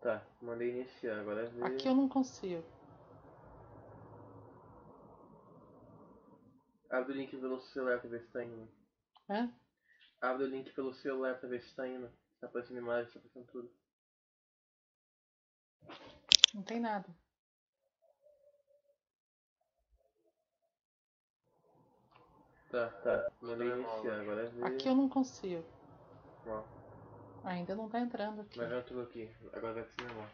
[0.00, 1.64] Tá, mandei iniciar, agora é ver.
[1.64, 2.62] Aqui eu não consigo.
[6.88, 8.68] Abre o link pelo celular pra ver se tá indo.
[9.28, 9.48] É?
[10.20, 12.08] Abre o link pelo celular pra ver se tá indo.
[12.40, 13.70] Tá aparecendo imagem, tá aparecendo tudo.
[16.54, 17.08] Não tem nada.
[22.70, 23.32] Tá, tá.
[23.40, 24.64] Mandei iniciar, agora é ver.
[24.64, 25.64] Aqui eu não consigo.
[26.46, 26.62] Ó,
[27.48, 28.58] Ainda não tá entrando aqui.
[28.58, 29.30] mas já entrou aqui.
[29.52, 30.30] Agora vai ser normal.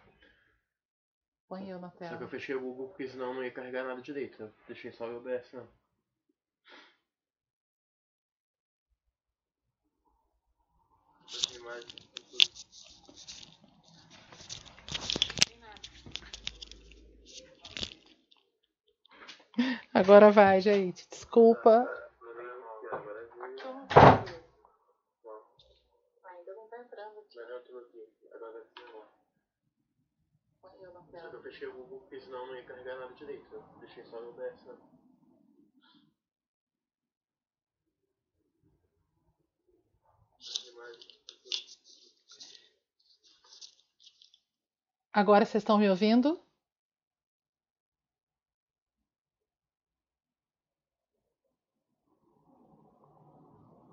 [1.49, 2.29] Põe eu na Só que eu tela.
[2.29, 4.43] fechei o Google porque senão não ia carregar nada direito.
[4.43, 5.69] Eu deixei só o OBS não.
[19.93, 21.08] Agora vai, gente.
[21.08, 21.89] Desculpa.
[22.21, 23.43] Mandei iniciar, agora é ver.
[23.44, 24.44] Aqui eu não consigo.
[26.25, 27.25] Ainda não tá entrando
[27.79, 28.09] aqui.
[28.33, 28.63] Agora vai.
[30.61, 33.53] Põe eu Só que eu fechei o Google porque senão não ia carregar nada direito.
[33.53, 34.94] Eu deixei só o OBS tudo.
[45.12, 46.41] Agora vocês estão me ouvindo?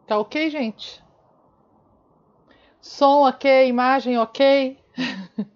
[0.07, 1.01] Tá ok, gente?
[2.81, 4.79] Som ok, imagem ok?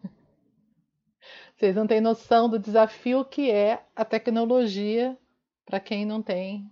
[1.58, 5.18] Vocês não têm noção do desafio que é a tecnologia
[5.66, 6.70] para quem não tem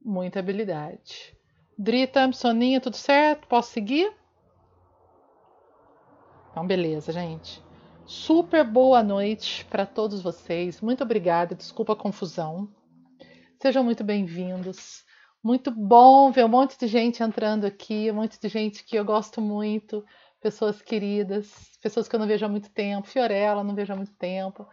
[0.00, 1.36] muita habilidade.
[1.76, 3.48] Drita, Soninha, tudo certo?
[3.48, 4.12] Posso seguir?
[6.52, 7.60] Então, beleza, gente.
[8.06, 10.80] Super boa noite para todos vocês.
[10.80, 11.54] Muito obrigada.
[11.54, 12.68] Desculpa a confusão.
[13.60, 15.04] Sejam muito bem-vindos.
[15.42, 19.04] Muito bom ver um monte de gente entrando aqui, um monte de gente que eu
[19.04, 20.04] gosto muito,
[20.38, 23.08] pessoas queridas, pessoas que eu não vejo há muito tempo.
[23.08, 24.68] Fiorella, não vejo há muito tempo.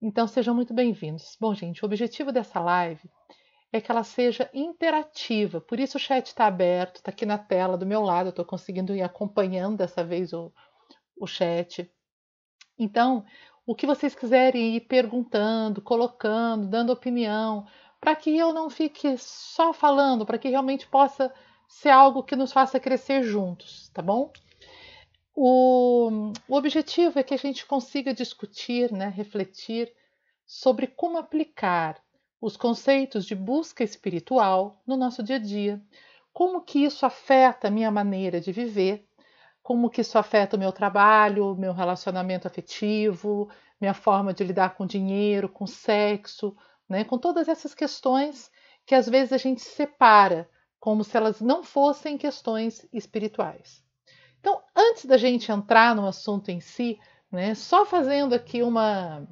[0.00, 1.36] Então, sejam muito bem-vindos.
[1.40, 3.08] Bom, gente, o objetivo dessa live
[3.72, 5.60] é que ela seja interativa.
[5.60, 8.30] Por isso o chat está aberto, está aqui na tela do meu lado.
[8.30, 10.52] Estou conseguindo ir acompanhando dessa vez o,
[11.16, 11.88] o chat.
[12.76, 13.24] Então,
[13.64, 17.64] o que vocês quiserem ir perguntando, colocando, dando opinião,
[18.02, 21.32] para que eu não fique só falando, para que realmente possa
[21.68, 24.32] ser algo que nos faça crescer juntos, tá bom?
[25.32, 29.92] O, o objetivo é que a gente consiga discutir, né, refletir
[30.44, 32.02] sobre como aplicar
[32.40, 35.80] os conceitos de busca espiritual no nosso dia a dia,
[36.32, 39.06] como que isso afeta a minha maneira de viver,
[39.62, 43.48] como que isso afeta o meu trabalho, meu relacionamento afetivo,
[43.80, 46.56] minha forma de lidar com dinheiro, com sexo,
[46.88, 47.04] né?
[47.04, 48.50] com todas essas questões
[48.86, 50.48] que às vezes a gente separa
[50.80, 53.84] como se elas não fossem questões espirituais.
[54.40, 56.98] Então, antes da gente entrar no assunto em si,
[57.30, 59.24] né, só fazendo aqui uma,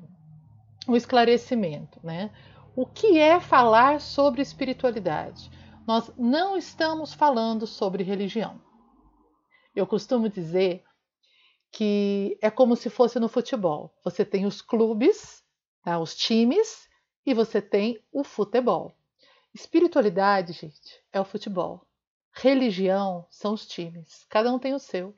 [0.86, 2.30] um esclarecimento, né?
[2.76, 5.50] O que é falar sobre espiritualidade?
[5.86, 8.62] Nós não estamos falando sobre religião.
[9.74, 10.84] Eu costumo dizer
[11.72, 13.92] que é como se fosse no futebol.
[14.04, 15.42] Você tem os clubes,
[15.82, 16.88] tá, os times,
[17.24, 18.92] e você tem o futebol.
[19.54, 21.84] Espiritualidade, gente, é o futebol.
[22.32, 24.24] Religião são os times.
[24.28, 25.14] Cada um tem o seu,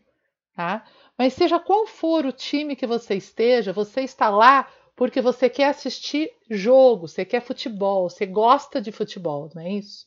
[0.54, 0.84] tá?
[1.16, 5.68] Mas seja qual for o time que você esteja, você está lá porque você quer
[5.68, 10.06] assistir jogo, você quer futebol, você gosta de futebol, não é isso?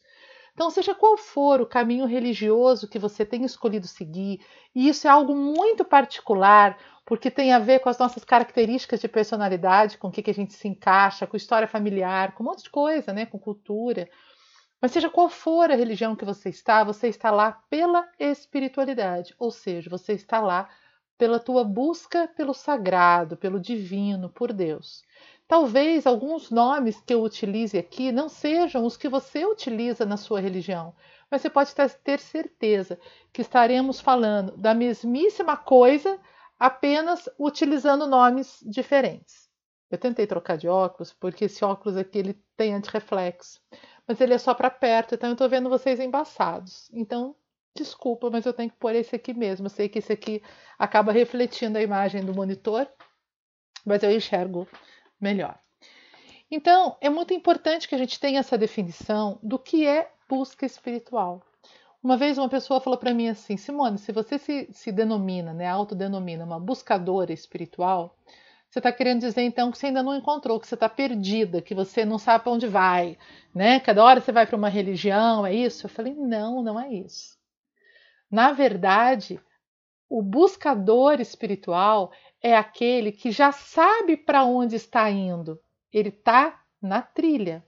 [0.56, 4.40] Então, seja qual for o caminho religioso que você tenha escolhido seguir,
[4.74, 9.10] e isso é algo muito particular, porque tem a ver com as nossas características de
[9.10, 12.64] personalidade, com o que, que a gente se encaixa, com história familiar, com um monte
[12.64, 13.26] de coisa, né?
[13.26, 14.10] com cultura.
[14.82, 19.52] Mas seja qual for a religião que você está, você está lá pela espiritualidade, ou
[19.52, 20.70] seja, você está lá
[21.18, 25.04] pela tua busca pelo sagrado, pelo divino, por Deus.
[25.48, 30.40] Talvez alguns nomes que eu utilize aqui não sejam os que você utiliza na sua
[30.40, 30.96] religião,
[31.30, 31.72] mas você pode
[32.04, 33.00] ter certeza
[33.32, 36.20] que estaremos falando da mesmíssima coisa,
[36.58, 39.48] apenas utilizando nomes diferentes.
[39.92, 43.62] Eu tentei trocar de óculos, porque esse óculos aqui ele tem antirreflexo,
[44.08, 46.90] mas ele é só para perto, então eu estou vendo vocês embaçados.
[46.92, 47.36] Então,
[47.76, 49.68] desculpa, mas eu tenho que pôr esse aqui mesmo.
[49.68, 50.42] Eu sei que esse aqui
[50.80, 52.88] acaba refletindo a imagem do monitor,
[53.86, 54.68] mas eu enxergo
[55.26, 55.58] melhor.
[56.50, 61.42] Então, é muito importante que a gente tenha essa definição do que é busca espiritual.
[62.04, 65.68] Uma vez uma pessoa falou para mim assim, Simone, se você se, se denomina, né,
[65.68, 68.16] autodenomina uma buscadora espiritual,
[68.70, 71.74] você está querendo dizer então que você ainda não encontrou, que você está perdida, que
[71.74, 73.18] você não sabe para onde vai,
[73.54, 73.80] né?
[73.80, 75.86] Cada hora você vai para uma religião, é isso?
[75.86, 77.38] Eu falei, não, não é isso.
[78.30, 79.40] Na verdade,
[80.10, 82.12] o buscador espiritual
[82.46, 85.60] é aquele que já sabe para onde está indo.
[85.92, 87.66] Ele está na trilha.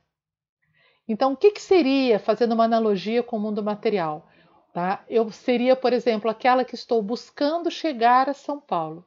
[1.07, 4.29] Então, o que, que seria, fazendo uma analogia com o mundo material?
[4.71, 5.03] Tá?
[5.09, 9.03] Eu seria, por exemplo, aquela que estou buscando chegar a São Paulo.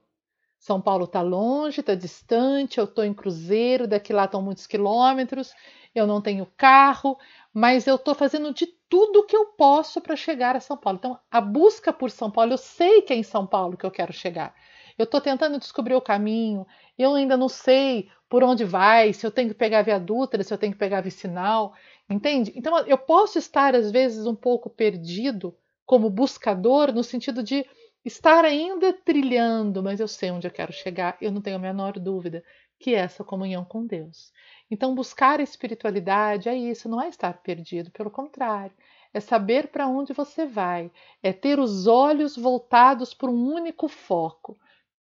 [0.58, 5.54] São Paulo está longe, está distante, eu estou em cruzeiro, daqui lá estão muitos quilômetros,
[5.94, 7.16] eu não tenho carro,
[7.54, 10.98] mas eu estou fazendo de tudo que eu posso para chegar a São Paulo.
[10.98, 13.90] Então, a busca por São Paulo, eu sei que é em São Paulo que eu
[13.92, 14.52] quero chegar.
[15.00, 16.66] Eu estou tentando descobrir o caminho,
[16.98, 20.52] eu ainda não sei por onde vai, se eu tenho que pegar Via Dutra, se
[20.52, 21.72] eu tenho que pegar Vicinal,
[22.06, 22.52] entende?
[22.54, 25.56] Então, eu posso estar, às vezes, um pouco perdido
[25.86, 27.64] como buscador, no sentido de
[28.04, 31.98] estar ainda trilhando, mas eu sei onde eu quero chegar, eu não tenho a menor
[31.98, 32.44] dúvida
[32.78, 34.30] que é essa comunhão com Deus.
[34.70, 38.76] Então, buscar a espiritualidade é isso, não é estar perdido, pelo contrário,
[39.14, 40.90] é saber para onde você vai,
[41.22, 44.58] é ter os olhos voltados para um único foco.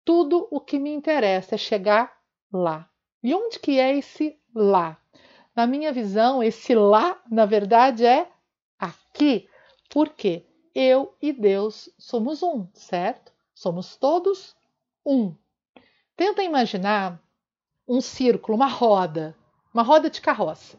[0.08, 2.18] Tudo o que me interessa é chegar
[2.52, 2.90] lá.
[3.22, 4.98] E onde que é esse lá?
[5.54, 8.32] Na minha visão, esse lá, na verdade, é
[8.80, 9.50] aqui.
[9.90, 10.48] Por quê?
[10.74, 13.34] Eu e Deus somos um, certo?
[13.54, 14.56] Somos todos
[15.06, 15.36] um.
[16.16, 17.22] Tenta imaginar
[17.86, 19.36] um círculo, uma roda
[19.78, 20.76] uma roda de carroça.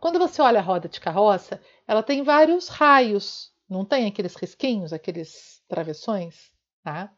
[0.00, 4.94] Quando você olha a roda de carroça, ela tem vários raios, não tem aqueles risquinhos,
[4.94, 6.50] aqueles travessões,
[6.82, 7.12] tá?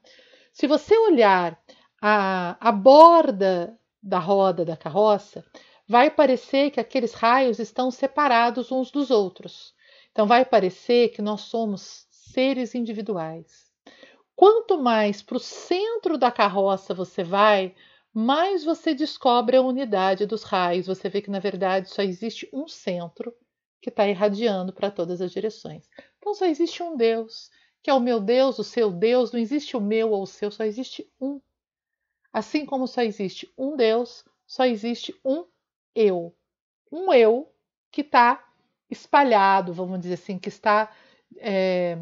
[0.52, 1.58] Se você olhar
[2.00, 5.44] a, a borda da roda da carroça,
[5.88, 9.74] vai parecer que aqueles raios estão separados uns dos outros.
[10.10, 13.70] Então, vai parecer que nós somos seres individuais.
[14.36, 17.74] Quanto mais para o centro da carroça você vai,
[18.12, 20.86] mais você descobre a unidade dos raios.
[20.86, 23.34] Você vê que, na verdade, só existe um centro
[23.80, 25.88] que está irradiando para todas as direções.
[26.18, 27.50] Então, só existe um Deus,
[27.82, 29.32] que é o meu Deus, o seu Deus.
[29.32, 31.40] Não existe o meu ou o seu, só existe um.
[32.32, 35.46] Assim como só existe um Deus, só existe um
[35.94, 36.34] eu.
[36.90, 37.52] Um eu
[37.90, 38.46] que está
[38.88, 40.90] espalhado, vamos dizer assim, que está.
[41.38, 41.96] É,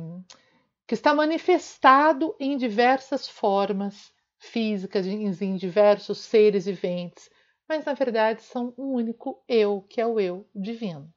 [0.86, 7.30] que está manifestado em diversas formas físicas em diversos seres viventes,
[7.68, 11.08] mas na verdade são um único eu, que é o eu divino.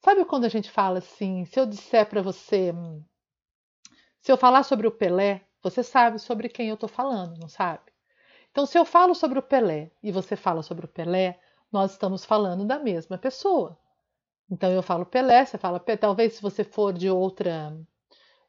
[0.00, 2.72] Sabe quando a gente fala assim, se eu disser para você,
[4.20, 7.92] se eu falar sobre o Pelé, você sabe sobre quem eu estou falando, não sabe?
[8.50, 11.38] Então, se eu falo sobre o Pelé e você fala sobre o Pelé,
[11.70, 13.78] nós estamos falando da mesma pessoa.
[14.50, 15.96] Então, eu falo Pelé, você fala Pelé.
[15.96, 17.76] Talvez se você for de outra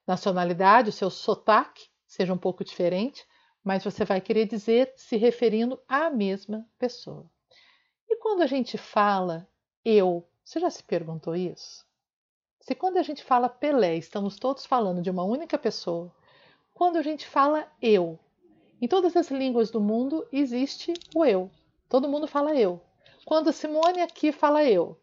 [0.07, 3.25] nacionalidade, o seu sotaque seja um pouco diferente,
[3.63, 7.29] mas você vai querer dizer se referindo à mesma pessoa.
[8.09, 9.47] E quando a gente fala
[9.85, 11.85] eu, você já se perguntou isso?
[12.69, 16.13] Se quando a gente fala Pelé, estamos todos falando de uma única pessoa,
[16.71, 18.19] quando a gente fala eu,
[18.79, 21.49] em todas as línguas do mundo existe o eu.
[21.89, 22.79] Todo mundo fala eu.
[23.25, 25.01] Quando a Simone aqui fala eu,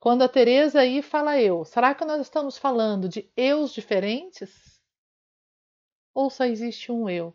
[0.00, 4.80] quando a Teresa aí fala eu, será que nós estamos falando de eus diferentes?
[6.14, 7.34] Ou só existe um eu?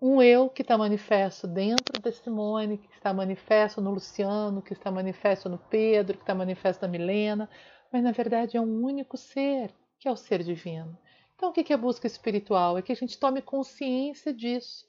[0.00, 4.90] um eu que está manifesto dentro da Simone, que está manifesto no Luciano, que está
[4.90, 7.50] manifesto no Pedro, que está manifesto na Milena,
[7.92, 10.96] mas na verdade é um único ser, que é o ser divino.
[11.34, 12.76] Então, o que é busca espiritual?
[12.76, 14.88] É que a gente tome consciência disso.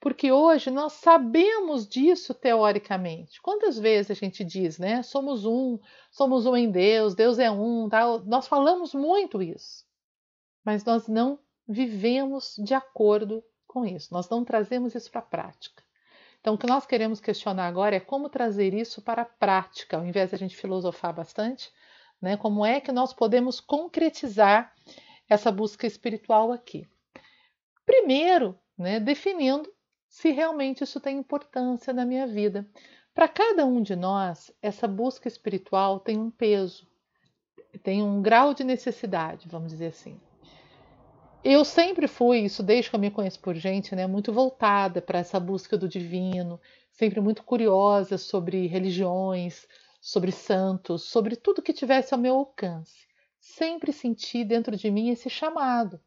[0.00, 3.40] Porque hoje nós sabemos disso teoricamente.
[3.42, 5.02] Quantas vezes a gente diz, né?
[5.02, 5.78] Somos um,
[6.10, 8.18] somos um em Deus, Deus é um, tá?
[8.18, 9.84] nós falamos muito isso.
[10.64, 14.12] Mas nós não vivemos de acordo com isso.
[14.12, 15.82] Nós não trazemos isso para a prática.
[16.40, 20.06] Então, o que nós queremos questionar agora é como trazer isso para a prática, ao
[20.06, 21.72] invés de a gente filosofar bastante,
[22.20, 22.36] né?
[22.36, 24.72] Como é que nós podemos concretizar
[25.28, 26.86] essa busca espiritual aqui?
[27.84, 29.72] Primeiro, né, definindo
[30.08, 32.66] se realmente isso tem importância na minha vida.
[33.14, 36.86] Para cada um de nós, essa busca espiritual tem um peso,
[37.82, 40.18] tem um grau de necessidade, vamos dizer assim.
[41.42, 45.18] Eu sempre fui, isso desde que eu me conheço por gente, né, muito voltada para
[45.18, 46.60] essa busca do divino,
[46.90, 49.66] sempre muito curiosa sobre religiões,
[50.00, 53.06] sobre santos, sobre tudo que tivesse ao meu alcance.
[53.40, 56.00] Sempre senti dentro de mim esse chamado.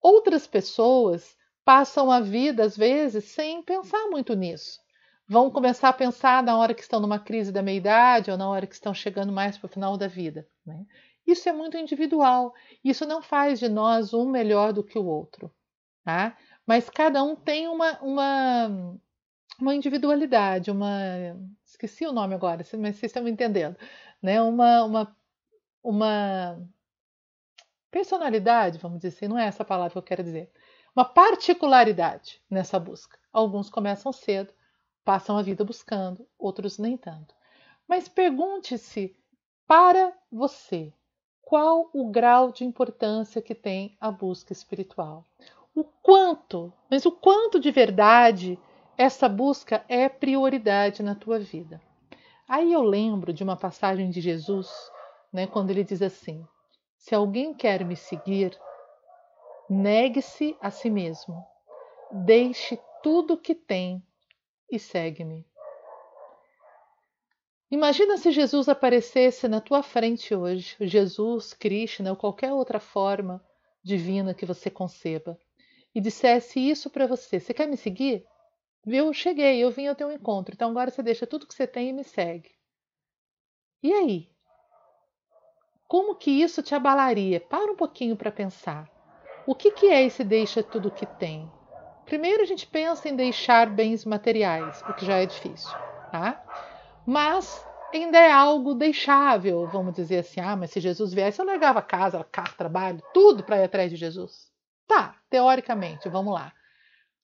[0.00, 4.80] Outras pessoas passam a vida, às vezes, sem pensar muito nisso.
[5.28, 8.66] Vão começar a pensar na hora que estão numa crise da meia-idade ou na hora
[8.66, 10.46] que estão chegando mais para o final da vida.
[10.64, 10.86] Né?
[11.26, 12.54] Isso é muito individual.
[12.84, 15.52] Isso não faz de nós um melhor do que o outro,
[16.04, 16.36] tá?
[16.64, 18.98] Mas cada um tem uma, uma,
[19.60, 20.88] uma individualidade, uma.
[21.76, 23.76] Esqueci o nome agora, mas vocês estão me entendendo.
[24.22, 24.40] Né?
[24.40, 25.16] Uma, uma,
[25.84, 26.68] uma
[27.90, 30.50] personalidade, vamos dizer assim, não é essa palavra que eu quero dizer,
[30.94, 33.18] uma particularidade nessa busca.
[33.30, 34.54] Alguns começam cedo,
[35.04, 37.34] passam a vida buscando, outros nem tanto.
[37.86, 39.14] Mas pergunte-se
[39.66, 40.90] para você
[41.42, 45.26] qual o grau de importância que tem a busca espiritual.
[45.74, 48.58] O quanto, mas o quanto de verdade
[48.96, 51.80] essa busca é prioridade na tua vida.
[52.48, 54.70] Aí eu lembro de uma passagem de Jesus,
[55.32, 56.46] né, quando ele diz assim:
[56.96, 58.58] Se alguém quer me seguir,
[59.68, 61.44] negue-se a si mesmo,
[62.12, 64.02] deixe tudo o que tem
[64.70, 65.44] e segue-me.
[67.68, 73.44] Imagina se Jesus aparecesse na tua frente hoje, Jesus, Krishna ou qualquer outra forma
[73.82, 75.38] divina que você conceba,
[75.92, 78.24] e dissesse isso para você: Você quer me seguir?
[78.86, 81.88] Eu cheguei, eu vim ao teu encontro, então agora você deixa tudo que você tem
[81.88, 82.50] e me segue.
[83.82, 84.30] E aí?
[85.88, 87.40] Como que isso te abalaria?
[87.40, 88.88] Para um pouquinho para pensar.
[89.46, 91.50] O que, que é esse deixa tudo que tem?
[92.04, 95.70] Primeiro a gente pensa em deixar bens materiais, o que já é difícil,
[96.12, 96.44] tá?
[97.04, 100.40] Mas ainda é algo deixável, vamos dizer assim.
[100.40, 103.96] Ah, mas se Jesus viesse, eu largava casa, carro, trabalho, tudo para ir atrás de
[103.96, 104.52] Jesus.
[104.86, 106.52] Tá, teoricamente, vamos lá.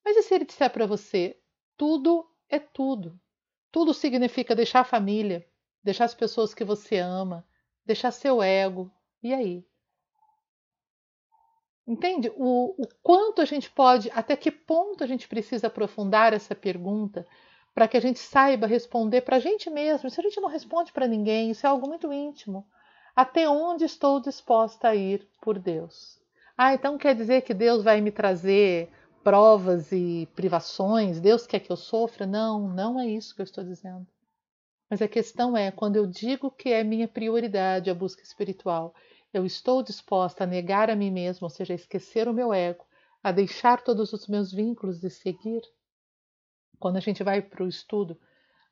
[0.05, 1.37] Mas e se ele disser para você,
[1.77, 3.19] tudo é tudo?
[3.71, 5.47] Tudo significa deixar a família,
[5.83, 7.47] deixar as pessoas que você ama,
[7.85, 8.91] deixar seu ego.
[9.23, 9.65] E aí?
[11.87, 12.31] Entende?
[12.37, 17.27] O, o quanto a gente pode, até que ponto a gente precisa aprofundar essa pergunta
[17.75, 20.09] para que a gente saiba responder para a gente mesmo.
[20.11, 22.67] Se a gente não responde para ninguém, isso é algo muito íntimo.
[23.17, 26.21] Até onde estou disposta a ir por Deus?
[26.57, 28.91] Ah, então quer dizer que Deus vai me trazer
[29.23, 31.21] provas e privações?
[31.21, 32.27] Deus quer que eu sofra?
[32.27, 34.07] Não, não é isso que eu estou dizendo.
[34.91, 38.95] Mas a questão é, quando eu digo que é minha prioridade a busca espiritual,
[39.33, 42.85] eu estou disposta a negar a mim mesma, ou seja, a esquecer o meu ego,
[43.23, 45.63] a deixar todos os meus vínculos e seguir?
[46.79, 48.21] Quando a gente vai para o estudo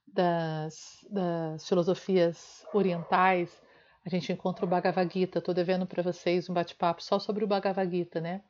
[0.06, 3.62] das, das, filosofias orientais,
[4.04, 5.38] a gente encontra o Bhagavad Gita.
[5.38, 8.42] Estou devendo para vocês um bate-papo só sobre o Bhagavad Gita, né?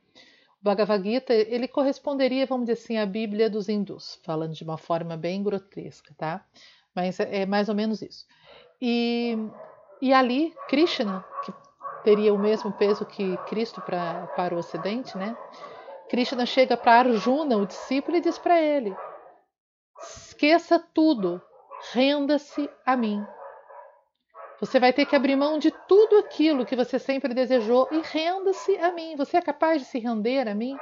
[0.62, 5.16] Bhagavad Gita, ele corresponderia, vamos dizer assim, à Bíblia dos hindus, falando de uma forma
[5.16, 6.44] bem grotesca, tá?
[6.94, 8.26] Mas é, é mais ou menos isso.
[8.80, 9.36] E,
[10.02, 11.52] e ali, Krishna, que
[12.04, 15.36] teria o mesmo peso que Cristo pra, para o Ocidente, né?
[16.10, 18.94] Krishna chega para Arjuna, o discípulo, e diz para ele:
[20.02, 21.40] esqueça tudo,
[21.92, 23.24] renda-se a mim.
[24.60, 28.76] Você vai ter que abrir mão de tudo aquilo que você sempre desejou e renda-se
[28.76, 29.16] a mim.
[29.16, 30.76] Você é capaz de se render a mim?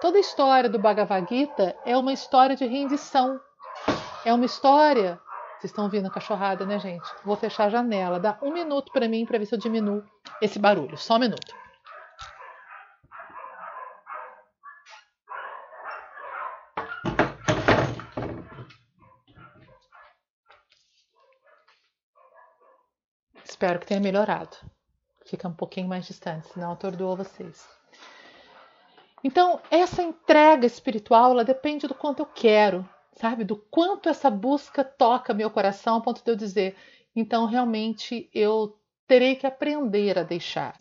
[0.00, 3.38] Toda a história do Bhagavad Gita é uma história de rendição.
[4.24, 5.20] É uma história
[5.58, 7.04] vocês estão ouvindo a cachorrada, né, gente?
[7.24, 8.20] Vou fechar a janela.
[8.20, 10.04] Dá um minuto para mim para ver se eu diminuo
[10.40, 10.96] esse barulho.
[10.96, 11.52] Só um minuto.
[23.58, 24.56] Espero que tenha melhorado.
[25.26, 27.68] Fica um pouquinho mais distante, senão atordoou vocês.
[29.24, 32.88] Então, essa entrega espiritual, ela depende do quanto eu quero
[33.18, 33.44] sabe?
[33.44, 36.76] Do quanto essa busca toca meu coração, a ponto de eu dizer,
[37.14, 40.76] então realmente eu terei que aprender a deixar.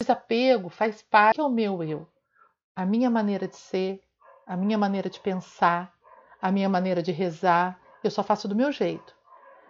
[0.00, 2.06] Desapego faz parte do meu eu,
[2.74, 4.00] a minha maneira de ser,
[4.46, 5.92] a minha maneira de pensar,
[6.40, 9.14] a minha maneira de rezar, eu só faço do meu jeito.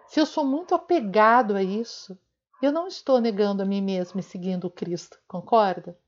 [0.06, 2.18] Se eu sou muito apegado a isso,
[2.66, 5.99] eu não estou negando a mim mesmo e seguindo Cristo, concorda?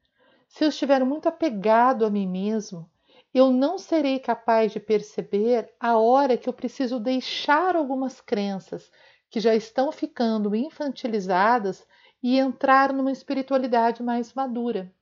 [0.49, 2.89] Se eu estiver muito apegado a mim mesmo,
[3.35, 8.91] eu não serei capaz de perceber a hora que eu preciso deixar algumas crenças
[9.29, 11.85] que já estão ficando infantilizadas
[12.23, 14.95] e entrar numa espiritualidade mais madura.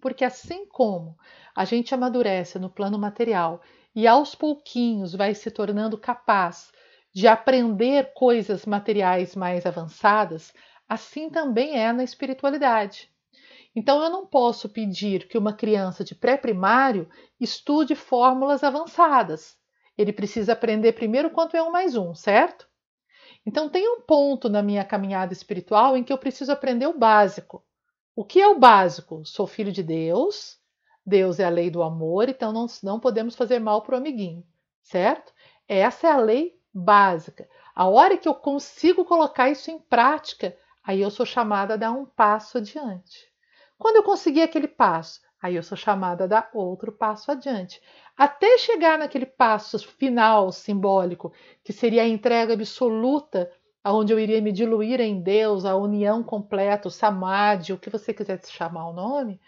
[0.00, 1.16] Porque assim como
[1.56, 3.62] a gente amadurece no plano material
[3.94, 6.70] e aos pouquinhos vai se tornando capaz
[7.14, 10.52] de aprender coisas materiais mais avançadas,
[10.88, 13.10] assim também é na espiritualidade.
[13.76, 17.08] Então, eu não posso pedir que uma criança de pré-primário
[17.40, 19.58] estude fórmulas avançadas.
[19.98, 22.68] Ele precisa aprender primeiro quanto é um mais um, certo?
[23.44, 27.64] Então, tem um ponto na minha caminhada espiritual em que eu preciso aprender o básico.
[28.14, 29.24] O que é o básico?
[29.24, 30.58] Sou filho de Deus,
[31.04, 34.46] Deus é a lei do amor, então não, não podemos fazer mal para o amiguinho,
[34.82, 35.32] certo?
[35.68, 37.48] Essa é a lei básica.
[37.74, 41.92] A hora que eu consigo colocar isso em prática, aí eu sou chamada a dar
[41.92, 43.26] um passo adiante.
[43.78, 47.80] Quando eu conseguir aquele passo, aí eu sou chamada a dar outro passo adiante,
[48.16, 53.50] até chegar naquele passo final simbólico, que seria a entrega absoluta
[53.82, 58.14] aonde eu iria me diluir em Deus, a união completa, o samadhi, o que você
[58.14, 59.40] quiser chamar o nome,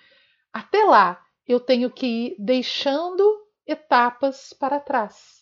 [0.53, 3.23] até lá eu tenho que ir deixando
[3.67, 5.36] etapas para trás.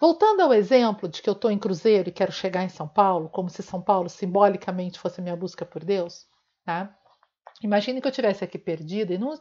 [0.00, 3.28] Voltando ao exemplo de que eu estou em Cruzeiro e quero chegar em São Paulo,
[3.28, 6.26] como se São Paulo simbolicamente fosse minha busca por Deus,
[6.64, 6.96] tá?
[7.62, 9.34] Imagine que eu tivesse aqui perdida e não,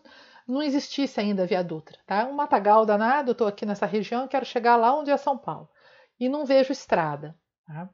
[0.48, 2.26] não existisse ainda a Via Dutra, tá?
[2.26, 5.38] Um matagal danado, eu estou aqui nessa região e quero chegar lá onde é São
[5.38, 5.70] Paulo.
[6.20, 7.38] E não vejo estrada,
[7.68, 7.88] tá?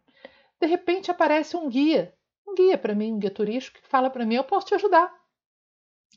[0.62, 2.16] De repente aparece um guia,
[2.48, 5.14] um guia para mim, um guia turístico, que fala para mim: eu posso te ajudar.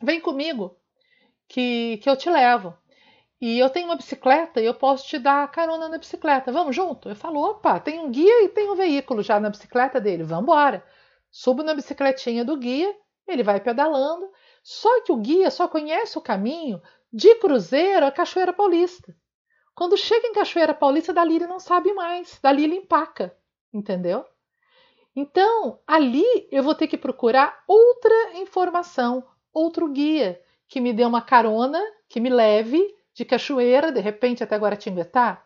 [0.01, 0.79] Vem comigo,
[1.49, 2.73] que, que eu te levo.
[3.41, 6.51] E eu tenho uma bicicleta e eu posso te dar carona na bicicleta.
[6.51, 7.09] Vamos junto?
[7.09, 10.23] Eu falo: opa, tem um guia e tem um veículo já na bicicleta dele.
[10.23, 10.85] Vamos embora.
[11.31, 12.95] Subo na bicicletinha do guia,
[13.29, 14.31] ele vai pedalando.
[14.63, 16.81] Só que o guia só conhece o caminho
[17.13, 19.15] de Cruzeiro a Cachoeira Paulista.
[19.75, 23.37] Quando chega em Cachoeira Paulista, dali ele não sabe mais, dali ele empaca,
[23.73, 24.25] entendeu?
[25.15, 31.21] Então, ali eu vou ter que procurar outra informação, outro guia que me dê uma
[31.21, 35.43] carona, que me leve de Cachoeira, de repente até Guaratinguetá.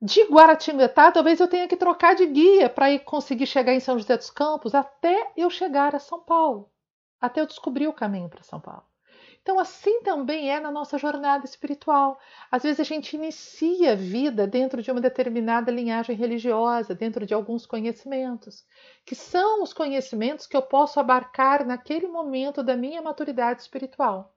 [0.00, 3.98] De Guaratinguetá, talvez eu tenha que trocar de guia para ir conseguir chegar em São
[3.98, 6.70] José dos Campos até eu chegar a São Paulo,
[7.18, 8.84] até eu descobrir o caminho para São Paulo.
[9.40, 12.18] Então, assim também é na nossa jornada espiritual.
[12.50, 17.32] Às vezes a gente inicia a vida dentro de uma determinada linhagem religiosa, dentro de
[17.32, 18.62] alguns conhecimentos,
[19.06, 24.35] que são os conhecimentos que eu posso abarcar naquele momento da minha maturidade espiritual.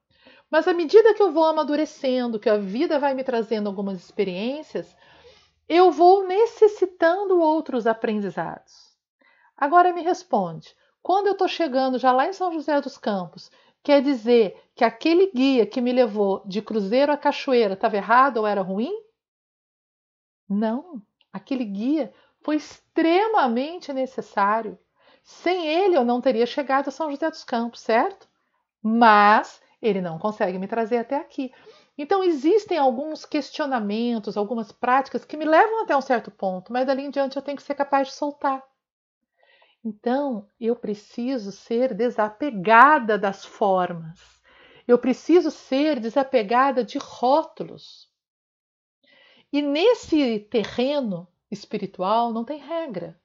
[0.49, 4.95] Mas à medida que eu vou amadurecendo, que a vida vai me trazendo algumas experiências,
[5.67, 8.97] eu vou necessitando outros aprendizados.
[9.55, 13.51] Agora me responde: quando eu estou chegando já lá em São José dos Campos
[13.83, 18.47] Quer dizer que aquele guia que me levou de Cruzeiro a Cachoeira estava errado ou
[18.47, 18.93] era ruim?
[20.47, 21.01] Não,
[21.31, 24.77] aquele guia foi extremamente necessário.
[25.23, 28.27] Sem ele eu não teria chegado a São José dos Campos, certo?
[28.81, 31.51] Mas ele não consegue me trazer até aqui.
[31.97, 37.03] Então existem alguns questionamentos, algumas práticas que me levam até um certo ponto, mas dali
[37.03, 38.63] em diante eu tenho que ser capaz de soltar.
[39.83, 44.19] Então, eu preciso ser desapegada das formas.
[44.85, 48.09] Eu preciso ser desapegada de rótulos.
[49.53, 53.19] E nesse terreno espiritual não tem regra.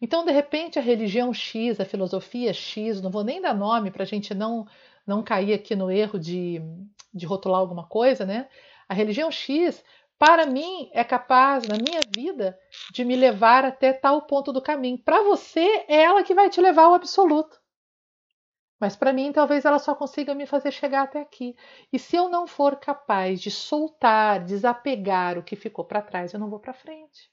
[0.00, 4.04] Então, de repente, a religião X, a filosofia X, não vou nem dar nome para
[4.04, 4.66] a gente não,
[5.08, 6.60] não cair aqui no erro de,
[7.12, 8.48] de rotular alguma coisa, né?
[8.88, 9.82] A religião X
[10.18, 12.58] para mim, é capaz, na minha vida,
[12.92, 14.98] de me levar até tal ponto do caminho.
[14.98, 17.60] Para você, é ela que vai te levar ao absoluto.
[18.80, 21.56] Mas para mim, talvez ela só consiga me fazer chegar até aqui.
[21.92, 26.40] E se eu não for capaz de soltar, desapegar o que ficou para trás, eu
[26.40, 27.30] não vou para frente.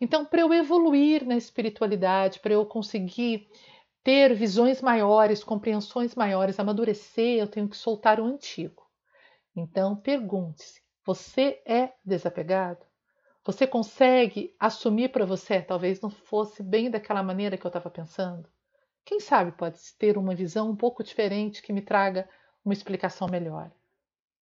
[0.00, 3.48] Então, para eu evoluir na espiritualidade, para eu conseguir
[4.06, 8.88] ter visões maiores, compreensões maiores, amadurecer, eu tenho que soltar o antigo.
[9.56, 12.86] Então, pergunte-se: você é desapegado?
[13.44, 18.48] Você consegue assumir para você, talvez não fosse bem daquela maneira que eu estava pensando?
[19.04, 22.28] Quem sabe pode ter uma visão um pouco diferente que me traga
[22.64, 23.72] uma explicação melhor.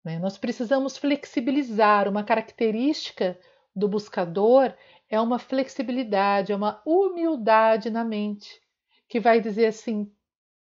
[0.03, 0.19] Né?
[0.19, 2.09] Nós precisamos flexibilizar.
[2.09, 3.39] Uma característica
[3.73, 4.73] do buscador
[5.09, 8.61] é uma flexibilidade, é uma humildade na mente,
[9.07, 10.11] que vai dizer assim: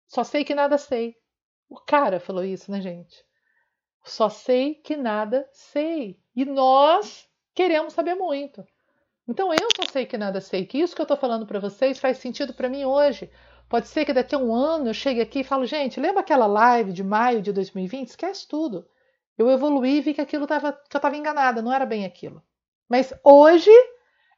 [0.07, 1.16] só sei que nada sei.
[1.69, 3.25] O cara falou isso, né, gente?
[4.05, 6.19] Só sei que nada sei.
[6.35, 8.64] E nós queremos saber muito.
[9.29, 12.01] Então eu só sei que nada sei, que isso que eu estou falando para vocês
[12.01, 13.31] faz sentido para mim hoje.
[13.69, 16.47] Pode ser que daqui a um ano eu chegue aqui e falo, gente, lembra aquela
[16.47, 18.09] live de maio de 2020?
[18.09, 18.88] Esquece tudo.
[19.38, 22.43] Eu evoluí e vi que aquilo tava, que eu estava enganada, não era bem aquilo.
[22.88, 23.71] Mas hoje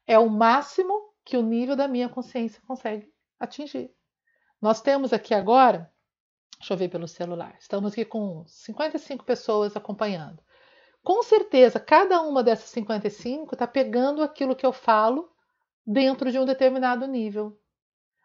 [0.06, 0.92] é o máximo
[1.24, 3.11] que o nível da minha consciência consegue
[3.44, 3.90] atingir.
[4.60, 5.92] Nós temos aqui agora
[6.62, 7.56] Deixa eu ver pelo celular.
[7.58, 10.40] Estamos aqui com 55 pessoas acompanhando.
[11.02, 15.28] Com certeza, cada uma dessas 55 está pegando aquilo que eu falo
[15.84, 17.58] dentro de um determinado nível.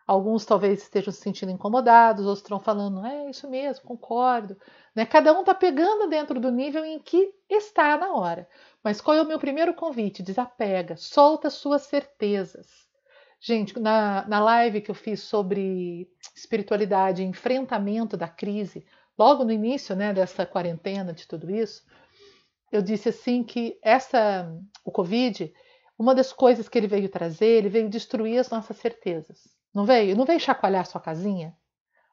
[0.06, 4.56] Alguns talvez estejam se sentindo incomodados, outros estão falando, é isso mesmo, concordo.
[4.95, 5.03] Né?
[5.03, 8.47] Cada um está pegando dentro do nível em que está na hora.
[8.84, 10.21] Mas qual é o meu primeiro convite?
[10.21, 12.87] Desapega, solta suas certezas.
[13.39, 18.86] Gente, na, na live que eu fiz sobre espiritualidade e enfrentamento da crise,
[19.17, 21.84] logo no início né, dessa quarentena, de tudo isso,
[22.71, 24.52] eu disse assim que essa,
[24.84, 25.54] o Covid,
[25.97, 29.47] uma das coisas que ele veio trazer, ele veio destruir as nossas certezas.
[29.73, 30.15] Não veio?
[30.15, 31.56] Não veio chacoalhar sua casinha?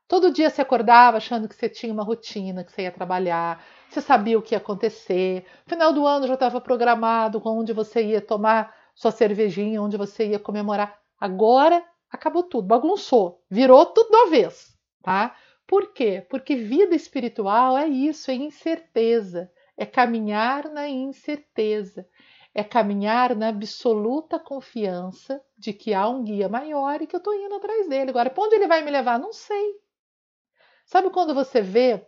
[0.07, 4.03] Todo dia você acordava achando que você tinha uma rotina, que você ia trabalhar, você
[4.03, 5.47] sabia o que ia acontecer.
[5.67, 10.39] Final do ano já estava programado onde você ia tomar sua cervejinha, onde você ia
[10.39, 11.04] comemorar.
[11.25, 15.35] Agora acabou tudo, bagunçou, virou tudo de uma vez, tá?
[15.67, 16.21] Por quê?
[16.29, 22.07] Porque vida espiritual é isso, é incerteza, é caminhar na incerteza,
[22.55, 27.33] é caminhar na absoluta confiança de que há um guia maior e que eu estou
[27.33, 28.11] indo atrás dele.
[28.11, 29.19] Agora, para onde ele vai me levar?
[29.19, 29.81] Não sei.
[30.85, 32.07] Sabe quando você vê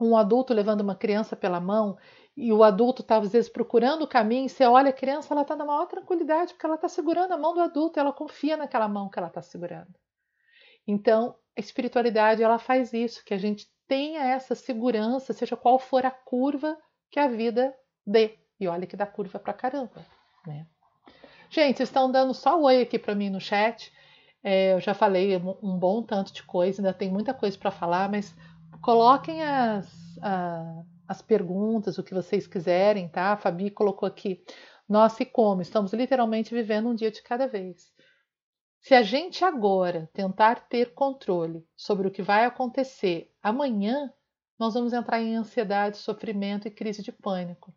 [0.00, 1.98] um adulto levando uma criança pela mão
[2.36, 5.56] e o adulto está às vezes procurando o caminho, você olha a criança, ela está
[5.56, 9.08] na maior tranquilidade, porque ela está segurando a mão do adulto, ela confia naquela mão
[9.08, 9.94] que ela está segurando.
[10.86, 16.04] Então, a espiritualidade ela faz isso, que a gente tenha essa segurança, seja qual for
[16.04, 16.76] a curva
[17.10, 17.74] que a vida
[18.06, 18.38] dê.
[18.60, 20.04] E olha que dá curva pra caramba,
[20.46, 20.66] né?
[21.48, 23.92] Gente, estão dando só oi aqui para mim no chat.
[24.42, 28.10] É, eu já falei um bom tanto de coisa, ainda tem muita coisa para falar,
[28.10, 28.34] mas
[28.82, 33.32] coloquem as, a, as perguntas, o que vocês quiserem, tá?
[33.32, 34.44] A Fabi colocou aqui.
[34.88, 35.62] Nós e como?
[35.62, 37.92] Estamos literalmente vivendo um dia de cada vez.
[38.80, 44.12] Se a gente agora tentar ter controle sobre o que vai acontecer amanhã,
[44.56, 47.74] nós vamos entrar em ansiedade, sofrimento e crise de pânico.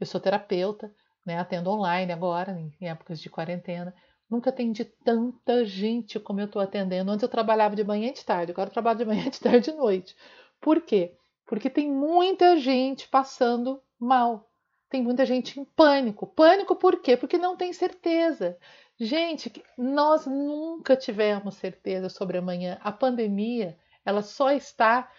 [0.00, 0.90] Eu sou terapeuta,
[1.26, 3.94] né, atendo online agora, em épocas de quarentena.
[4.30, 7.10] Nunca atendi tanta gente como eu estou atendendo.
[7.10, 9.68] Antes eu trabalhava de manhã e de tarde, agora eu trabalho de manhã, de tarde
[9.68, 10.16] e de noite.
[10.60, 11.17] Por quê?
[11.48, 14.48] Porque tem muita gente passando mal.
[14.90, 16.26] Tem muita gente em pânico.
[16.26, 17.16] Pânico por quê?
[17.16, 18.58] Porque não tem certeza.
[19.00, 22.78] Gente, nós nunca tivemos certeza sobre amanhã.
[22.82, 25.10] A pandemia, ela só está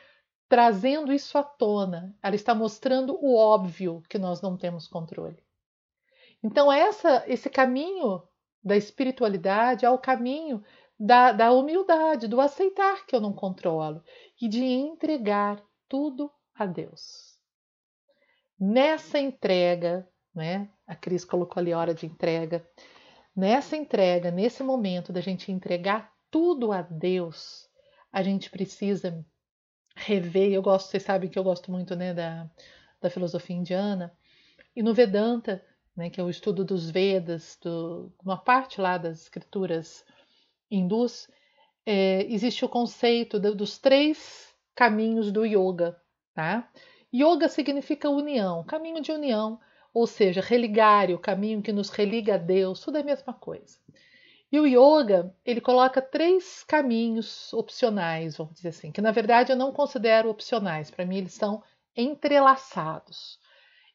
[0.48, 2.16] trazendo isso à tona.
[2.22, 5.44] Ela está mostrando o óbvio que nós não temos controle.
[6.44, 8.22] Então, essa, esse caminho
[8.64, 10.64] da espiritualidade é o caminho
[11.00, 14.04] da, da humildade, do aceitar que eu não controlo
[14.40, 17.38] e de entregar tudo a Deus.
[18.58, 20.70] Nessa entrega, né?
[20.86, 22.66] A Cris colocou ali a hora de entrega.
[23.36, 27.68] Nessa entrega, nesse momento da gente entregar tudo a Deus,
[28.12, 29.26] a gente precisa
[29.96, 30.52] rever.
[30.52, 32.50] Eu gosto, vocês sabem que eu gosto muito né, da,
[33.02, 34.16] da filosofia indiana.
[34.76, 35.64] E no Vedanta,
[35.96, 40.06] né, que é o estudo dos Vedas, do, uma parte lá das escrituras
[40.70, 41.28] hindus,
[41.86, 44.49] é, existe o conceito de, dos três
[44.80, 46.02] caminhos do yoga.
[46.34, 46.72] Tá?
[47.14, 49.60] Yoga significa união, caminho de união,
[49.94, 53.78] ou seja, religar, o caminho que nos religa a Deus, tudo é a mesma coisa.
[54.50, 59.58] E o yoga, ele coloca três caminhos opcionais, vamos dizer assim, que na verdade eu
[59.58, 61.62] não considero opcionais, para mim eles são
[61.94, 63.38] entrelaçados.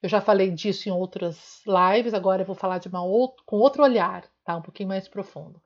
[0.03, 3.01] Eu já falei disso em outras lives, agora eu vou falar de uma
[3.47, 4.55] com outro olhar, tá?
[4.55, 5.63] Um pouquinho mais profundo.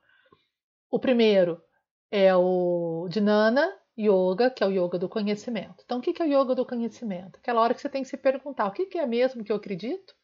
[0.88, 1.60] O primeiro
[2.08, 5.82] é o Dhinana Yoga, que é o yoga do conhecimento.
[5.84, 7.38] Então, o que é o yoga do conhecimento?
[7.38, 10.14] Aquela hora que você tem que se perguntar: o que é mesmo que eu acredito?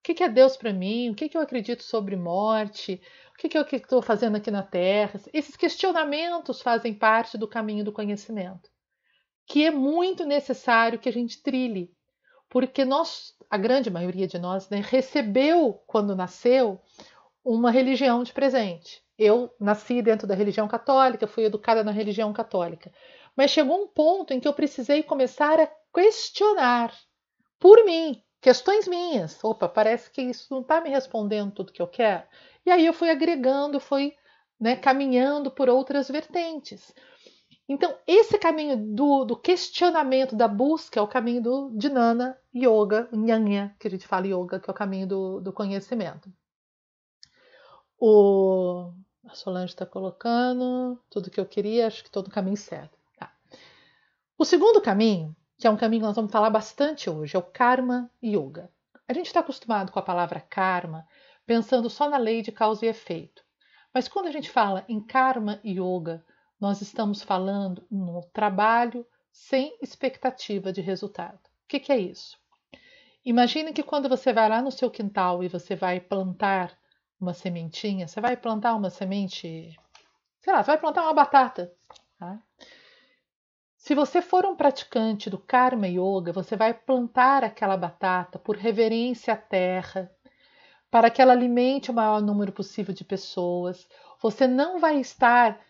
[0.00, 1.10] O que é Deus para mim?
[1.10, 3.00] O que eu acredito sobre morte?
[3.32, 5.20] O que, que eu estou fazendo aqui na Terra?
[5.32, 8.68] Esses questionamentos fazem parte do caminho do conhecimento,
[9.46, 11.94] que é muito necessário que a gente trilhe,
[12.48, 16.80] porque nós, a grande maioria de nós, né, recebeu quando nasceu
[17.44, 19.02] uma religião de presente.
[19.22, 22.92] Eu nasci dentro da religião católica, fui educada na religião católica,
[23.36, 26.92] mas chegou um ponto em que eu precisei começar a questionar
[27.60, 29.42] por mim, questões minhas.
[29.44, 32.24] Opa, parece que isso não está me respondendo tudo que eu quero.
[32.66, 34.12] E aí eu fui agregando, fui
[34.58, 36.92] né, caminhando por outras vertentes.
[37.68, 43.76] Então, esse caminho do, do, questionamento, da busca, é o caminho do Dhinana Yoga, Nyanya,
[43.78, 46.28] que a gente fala yoga, que é o caminho do, do conhecimento.
[48.04, 48.92] O,
[49.24, 52.98] a Solange está colocando tudo que eu queria, acho que todo o caminho certo.
[53.18, 53.32] Tá.
[54.36, 57.42] O segundo caminho, que é um caminho que nós vamos falar bastante hoje, é o
[57.42, 58.70] Karma Yoga.
[59.06, 61.06] A gente está acostumado com a palavra karma
[61.46, 63.44] pensando só na lei de causa e efeito.
[63.92, 66.24] Mas quando a gente fala em karma yoga,
[66.58, 71.36] nós estamos falando no trabalho sem expectativa de resultado.
[71.36, 72.38] O que, que é isso?
[73.24, 76.76] Imagine que quando você vai lá no seu quintal e você vai plantar
[77.22, 79.78] uma sementinha, você vai plantar uma semente,
[80.40, 81.72] sei lá, você vai plantar uma batata.
[82.18, 82.38] Tá?
[83.76, 89.34] Se você for um praticante do Karma Yoga, você vai plantar aquela batata por reverência
[89.34, 90.10] à terra,
[90.90, 93.88] para que ela alimente o maior número possível de pessoas.
[94.20, 95.60] Você não vai estar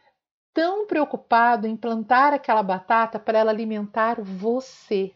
[0.52, 5.14] tão preocupado em plantar aquela batata para ela alimentar você.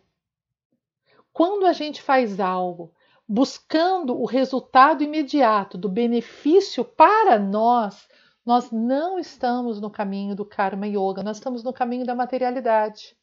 [1.33, 2.95] Quando a gente faz algo
[3.29, 8.09] buscando o resultado imediato do benefício para nós,
[8.45, 13.17] nós não estamos no caminho do karma yoga, nós estamos no caminho da materialidade.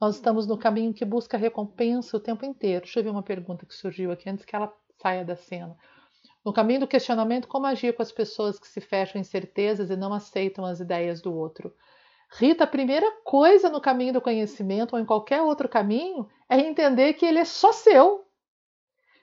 [0.00, 2.84] Nós estamos no caminho que busca recompensa o tempo inteiro.
[2.84, 5.76] Deixa eu ver uma pergunta que surgiu aqui antes que ela saia da cena.
[6.44, 9.96] No caminho do questionamento, como agir com as pessoas que se fecham em certezas e
[9.96, 11.74] não aceitam as ideias do outro?
[12.30, 17.14] Rita, a primeira coisa no caminho do conhecimento ou em qualquer outro caminho é entender
[17.14, 18.27] que ele é só seu.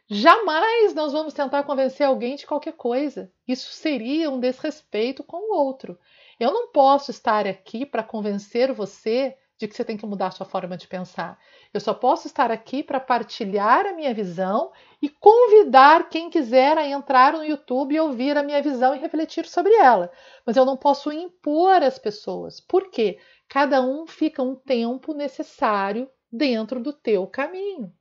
[0.07, 3.31] Jamais nós vamos tentar convencer alguém de qualquer coisa.
[3.47, 5.97] Isso seria um desrespeito com o outro.
[6.39, 10.45] Eu não posso estar aqui para convencer você de que você tem que mudar sua
[10.45, 11.39] forma de pensar.
[11.73, 16.87] Eu só posso estar aqui para partilhar a minha visão e convidar quem quiser a
[16.87, 20.11] entrar no YouTube e ouvir a minha visão e refletir sobre ela.
[20.45, 22.59] Mas eu não posso impor às pessoas.
[22.59, 23.17] Por quê?
[23.47, 27.91] Cada um fica um tempo necessário dentro do teu caminho.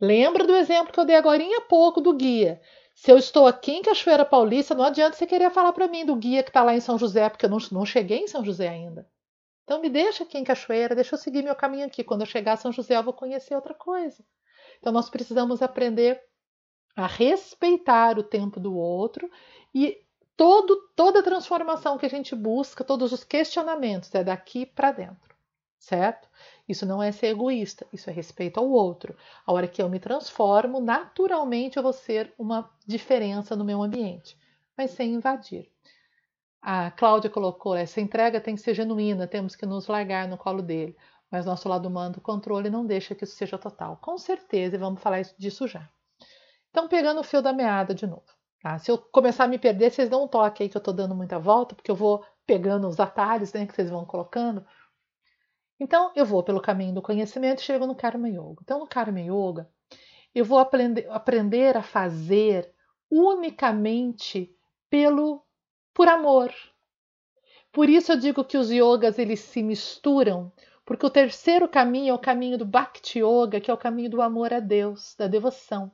[0.00, 2.60] Lembra do exemplo que eu dei agora há pouco do guia.
[2.94, 6.14] Se eu estou aqui em Cachoeira Paulista, não adianta você querer falar para mim do
[6.14, 8.68] guia que está lá em São José, porque eu não, não cheguei em São José
[8.68, 9.08] ainda.
[9.64, 12.04] Então me deixa aqui em Cachoeira, deixa eu seguir meu caminho aqui.
[12.04, 14.24] Quando eu chegar a São José, eu vou conhecer outra coisa.
[14.78, 16.22] Então nós precisamos aprender
[16.94, 19.28] a respeitar o tempo do outro
[19.74, 19.98] e
[20.36, 25.34] todo, toda a transformação que a gente busca, todos os questionamentos, é daqui para dentro,
[25.78, 26.28] certo?
[26.68, 29.14] Isso não é ser egoísta, isso é respeito ao outro.
[29.46, 34.38] A hora que eu me transformo, naturalmente eu vou ser uma diferença no meu ambiente,
[34.76, 35.70] mas sem invadir.
[36.62, 40.62] A Cláudia colocou: essa entrega tem que ser genuína, temos que nos largar no colo
[40.62, 40.96] dele.
[41.30, 43.98] Mas nosso lado humano, o controle, não deixa que isso seja total.
[44.00, 45.88] Com certeza, e vamos falar disso já.
[46.70, 48.24] Então, pegando o fio da meada de novo.
[48.62, 48.78] Tá?
[48.78, 51.14] Se eu começar a me perder, vocês dão um toque aí que eu estou dando
[51.14, 54.64] muita volta, porque eu vou pegando os atalhos né, que vocês vão colocando.
[55.78, 58.60] Então, eu vou pelo caminho do conhecimento e chego no Karma Yoga.
[58.62, 59.68] Então, no Karma Yoga,
[60.34, 62.72] eu vou aprender, aprender a fazer
[63.10, 64.54] unicamente
[64.88, 65.44] pelo
[65.92, 66.52] por amor.
[67.72, 70.52] Por isso eu digo que os yogas eles se misturam,
[70.84, 74.22] porque o terceiro caminho é o caminho do Bhakti Yoga, que é o caminho do
[74.22, 75.90] amor a Deus, da devoção.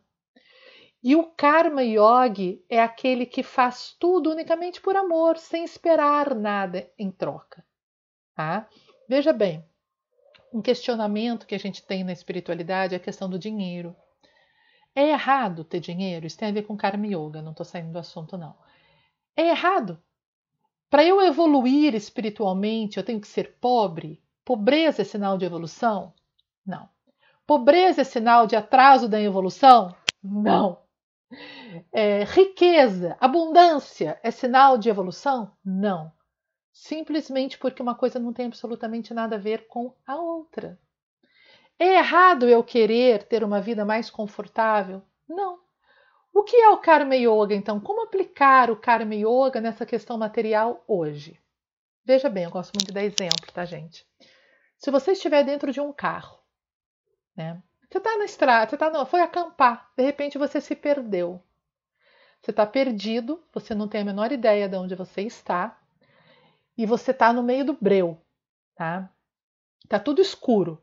[1.03, 6.91] E o Karma Yogi é aquele que faz tudo unicamente por amor, sem esperar nada
[6.99, 7.65] em troca.
[8.35, 8.69] Tá?
[9.09, 9.65] Veja bem,
[10.53, 13.95] um questionamento que a gente tem na espiritualidade é a questão do dinheiro.
[14.95, 16.27] É errado ter dinheiro?
[16.27, 18.55] Isso tem a ver com Karma Yoga, não estou saindo do assunto, não.
[19.37, 20.03] É errado.
[20.89, 24.21] Para eu evoluir espiritualmente, eu tenho que ser pobre?
[24.45, 26.13] Pobreza é sinal de evolução?
[26.67, 26.89] Não.
[27.47, 29.95] Pobreza é sinal de atraso da evolução?
[30.23, 30.79] Não.
[31.93, 35.53] É, riqueza, abundância é sinal de evolução?
[35.65, 36.13] Não.
[36.81, 40.81] Simplesmente porque uma coisa não tem absolutamente nada a ver com a outra.
[41.79, 45.03] É errado eu querer ter uma vida mais confortável?
[45.29, 45.61] Não.
[46.33, 47.79] O que é o Karma Yoga, então?
[47.79, 51.39] Como aplicar o Karma Yoga nessa questão material hoje?
[52.03, 54.07] Veja bem, eu gosto muito de dar exemplo, tá, gente?
[54.79, 56.41] Se você estiver dentro de um carro,
[57.37, 57.63] né?
[57.91, 61.43] Você está na estrada, você tá no, foi acampar, de repente você se perdeu.
[62.41, 65.79] Você está perdido, você não tem a menor ideia de onde você está,
[66.81, 68.19] e você está no meio do breu,
[68.75, 69.13] tá?
[69.87, 70.83] Tá tudo escuro.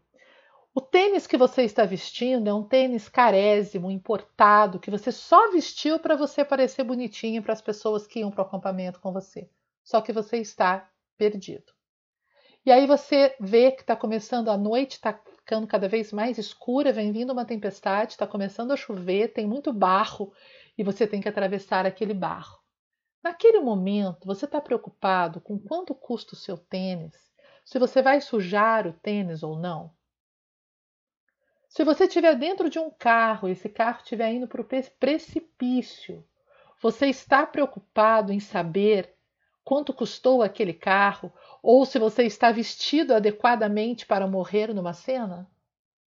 [0.72, 5.98] O tênis que você está vestindo é um tênis carésimo, importado, que você só vestiu
[5.98, 9.50] para você parecer bonitinho para as pessoas que iam para o acampamento com você.
[9.84, 11.74] Só que você está perdido.
[12.64, 16.94] E aí você vê que está começando a noite, está ficando cada vez mais escura,
[16.94, 20.32] vem vindo uma tempestade, está começando a chover, tem muito barro
[20.78, 22.67] e você tem que atravessar aquele barro.
[23.28, 27.14] Naquele momento, você está preocupado com quanto custa o seu tênis,
[27.66, 29.92] se você vai sujar o tênis ou não?
[31.68, 36.26] Se você estiver dentro de um carro e esse carro estiver indo para o precipício,
[36.82, 39.14] você está preocupado em saber
[39.62, 41.30] quanto custou aquele carro
[41.62, 45.52] ou se você está vestido adequadamente para morrer numa cena?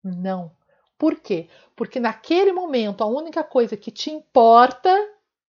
[0.05, 0.53] Não.
[0.97, 1.49] Por quê?
[1.75, 4.89] Porque naquele momento a única coisa que te importa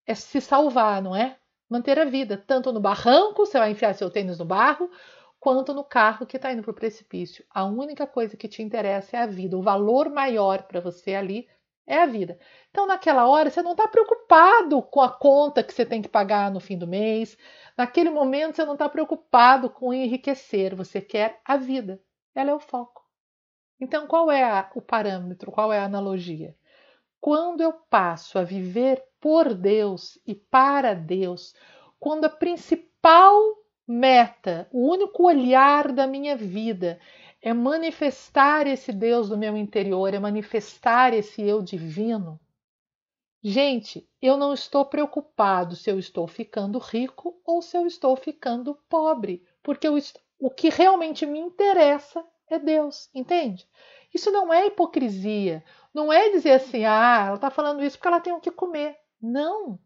[0.08, 1.38] é se salvar, não é?
[1.70, 2.38] Manter a vida.
[2.38, 4.90] Tanto no barranco, você vai enfiar seu tênis no barro,
[5.40, 7.46] quanto no carro que está indo para o precipício.
[7.50, 9.58] A única coisa que te interessa é a vida.
[9.58, 11.48] O valor maior para você ali
[11.86, 12.38] é a vida.
[12.70, 16.52] Então, naquela hora, você não está preocupado com a conta que você tem que pagar
[16.52, 17.38] no fim do mês.
[17.78, 20.76] Naquele momento, você não está preocupado com enriquecer.
[20.76, 22.02] Você quer a vida.
[22.36, 23.04] Ela é o foco.
[23.80, 25.52] Então, qual é a, o parâmetro?
[25.52, 26.56] Qual é a analogia?
[27.20, 31.54] Quando eu passo a viver por Deus e para Deus,
[32.00, 37.00] quando a principal meta, o único olhar da minha vida
[37.42, 42.40] é manifestar esse Deus do meu interior, é manifestar esse eu divino.
[43.42, 48.78] Gente, eu não estou preocupado se eu estou ficando rico ou se eu estou ficando
[48.90, 49.98] pobre, porque eu,
[50.38, 53.66] o que realmente me interessa é Deus, entende?
[54.14, 58.20] Isso não é hipocrisia, não é dizer assim, ah, ela está falando isso porque ela
[58.20, 58.98] tem o que comer.
[59.22, 59.80] Não,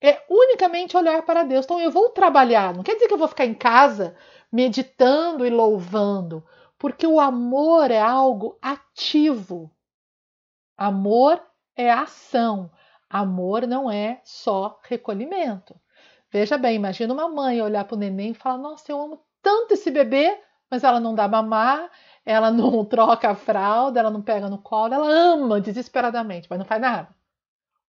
[0.00, 1.64] é unicamente olhar para Deus.
[1.64, 4.16] Então eu vou trabalhar, não quer dizer que eu vou ficar em casa
[4.50, 6.44] meditando e louvando,
[6.78, 9.70] porque o amor é algo ativo.
[10.76, 11.42] Amor
[11.76, 12.70] é ação.
[13.08, 15.74] Amor não é só recolhimento.
[16.32, 19.74] Veja bem, imagina uma mãe olhar para o neném e falar: Nossa, eu amo tanto
[19.74, 20.40] esse bebê,
[20.70, 21.90] mas ela não dá mamar,
[22.24, 26.66] ela não troca a fralda, ela não pega no colo, ela ama desesperadamente, mas não
[26.66, 27.19] faz nada.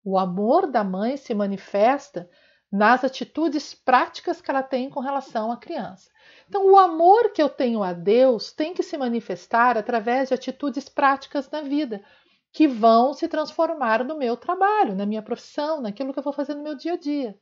[0.04, 2.28] O amor da mãe se manifesta
[2.70, 6.10] nas atitudes práticas que ela tem com relação à criança.
[6.48, 10.88] Então, o amor que eu tenho a Deus tem que se manifestar através de atitudes
[10.88, 12.02] práticas na vida,
[12.50, 16.54] que vão se transformar no meu trabalho, na minha profissão, naquilo que eu vou fazer
[16.54, 17.38] no meu dia a dia.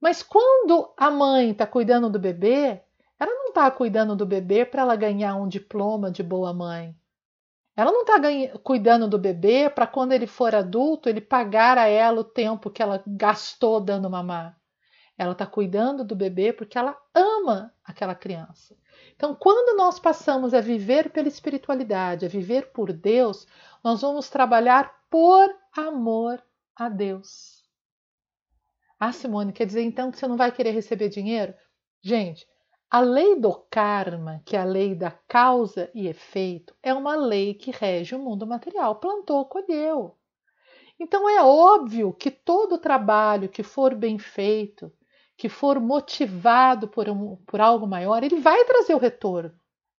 [0.00, 2.82] Mas quando a mãe está cuidando do bebê,
[3.18, 6.94] ela não está cuidando do bebê para ela ganhar um diploma de boa mãe.
[7.78, 8.14] Ela não está
[8.64, 12.82] cuidando do bebê para quando ele for adulto ele pagar a ela o tempo que
[12.82, 14.58] ela gastou dando mamar.
[15.16, 18.76] Ela está cuidando do bebê porque ela ama aquela criança.
[19.14, 23.46] Então, quando nós passamos a viver pela espiritualidade, a viver por Deus,
[23.84, 26.42] nós vamos trabalhar por amor
[26.74, 27.62] a Deus.
[28.98, 31.54] Ah, Simone, quer dizer então que você não vai querer receber dinheiro?
[32.02, 32.44] Gente,
[32.90, 37.52] a lei do karma, que é a lei da causa e efeito, é uma lei
[37.52, 38.96] que rege o mundo material.
[38.96, 40.16] Plantou, colheu.
[40.98, 44.90] Então é óbvio que todo trabalho que for bem feito,
[45.36, 49.54] que for motivado por, um, por algo maior, ele vai trazer o retorno.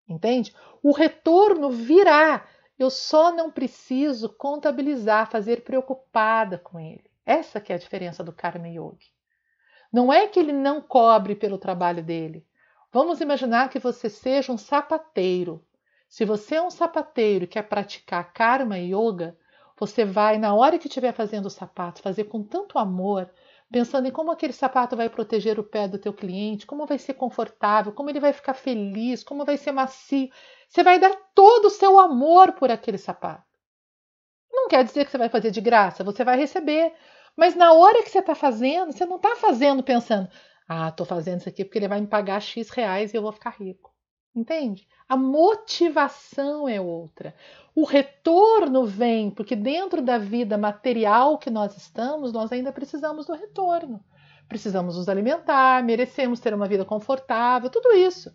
[0.09, 0.55] Entende?
[0.83, 2.49] O retorno virá.
[2.79, 7.05] Eu só não preciso contabilizar, fazer preocupada com ele.
[7.27, 9.13] Essa que é a diferença do Karma Yogi.
[9.93, 12.48] Não é que ele não cobre pelo trabalho dele,
[12.91, 15.65] Vamos imaginar que você seja um sapateiro.
[16.09, 19.37] Se você é um sapateiro e quer praticar karma e yoga,
[19.79, 23.31] você vai, na hora que estiver fazendo o sapato, fazer com tanto amor,
[23.71, 27.15] pensando em como aquele sapato vai proteger o pé do teu cliente, como vai ser
[27.15, 30.31] confortável, como ele vai ficar feliz, como vai ser macio.
[30.67, 33.45] Você vai dar todo o seu amor por aquele sapato.
[34.51, 36.95] Não quer dizer que você vai fazer de graça, você vai receber.
[37.37, 40.29] Mas na hora que você está fazendo, você não está fazendo pensando,
[40.69, 43.33] ah, estou fazendo isso aqui porque ele vai me pagar X reais e eu vou
[43.33, 43.91] ficar rico.
[44.35, 44.87] Entende?
[45.09, 47.35] A motivação é outra.
[47.75, 53.33] O retorno vem porque dentro da vida material que nós estamos, nós ainda precisamos do
[53.33, 54.05] retorno.
[54.47, 58.33] Precisamos nos alimentar, merecemos ter uma vida confortável, tudo isso.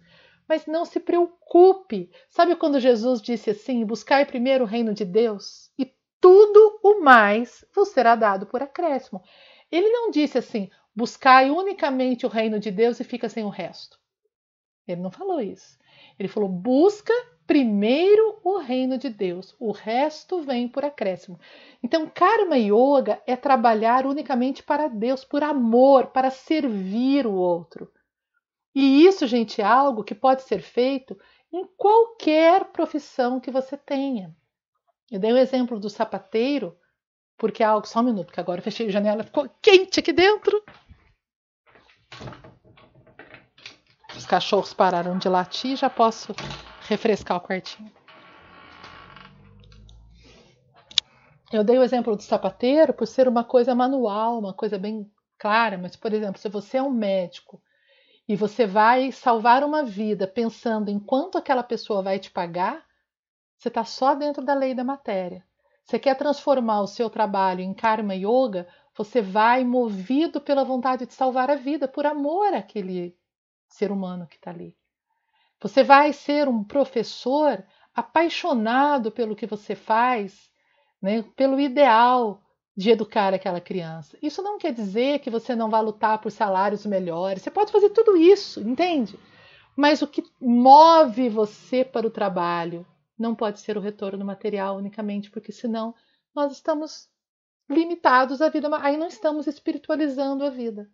[0.48, 2.12] Mas não se preocupe.
[2.28, 7.64] Sabe quando Jesus disse assim: buscai primeiro o reino de Deus e tudo o mais
[7.74, 9.22] vos será dado por acréscimo.
[9.72, 13.98] Ele não disse assim: buscai unicamente o reino de Deus e fica sem o resto.
[14.88, 15.78] Ele não falou isso.
[16.20, 17.14] Ele falou: busca
[17.46, 21.40] primeiro o reino de Deus, o resto vem por acréscimo.
[21.82, 27.92] Então, karma yoga é trabalhar unicamente para Deus, por amor, para servir o outro.
[28.74, 31.18] E isso, gente, é algo que pode ser feito
[31.52, 34.36] em qualquer profissão que você tenha.
[35.12, 36.76] Eu dei o exemplo do sapateiro,
[37.38, 37.88] porque é algo.
[37.88, 40.64] Só um minuto, que agora eu fechei a janela, ficou quente aqui dentro.
[44.16, 46.34] Os cachorros pararam de latir, já posso
[46.88, 47.92] refrescar o quartinho.
[51.52, 55.78] Eu dei o exemplo do sapateiro por ser uma coisa manual, uma coisa bem clara,
[55.78, 57.62] mas, por exemplo, se você é um médico
[58.28, 62.84] e você vai salvar uma vida pensando em quanto aquela pessoa vai te pagar,
[63.58, 65.46] você está só dentro da lei da matéria.
[65.84, 71.14] Você quer transformar o seu trabalho em karma yoga, você vai movido pela vontade de
[71.14, 73.18] salvar a vida, por amor àquele
[73.68, 74.76] ser humano que está ali.
[75.62, 80.52] Você vai ser um professor apaixonado pelo que você faz,
[81.02, 82.42] né, pelo ideal
[82.76, 84.18] de educar aquela criança.
[84.22, 87.44] Isso não quer dizer que você não vai lutar por salários melhores.
[87.44, 89.18] Você pode fazer tudo isso, entende?
[89.76, 92.86] Mas o que move você para o trabalho
[93.18, 95.94] não pode ser o retorno material unicamente, porque senão
[96.36, 97.08] nós estamos
[97.70, 100.90] limitados à vida, aí não estamos espiritualizando a vida.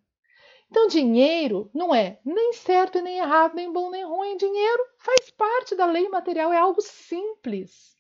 [0.69, 4.37] Então, dinheiro não é nem certo nem errado, nem bom nem ruim.
[4.37, 7.98] Dinheiro faz parte da lei material, é algo simples.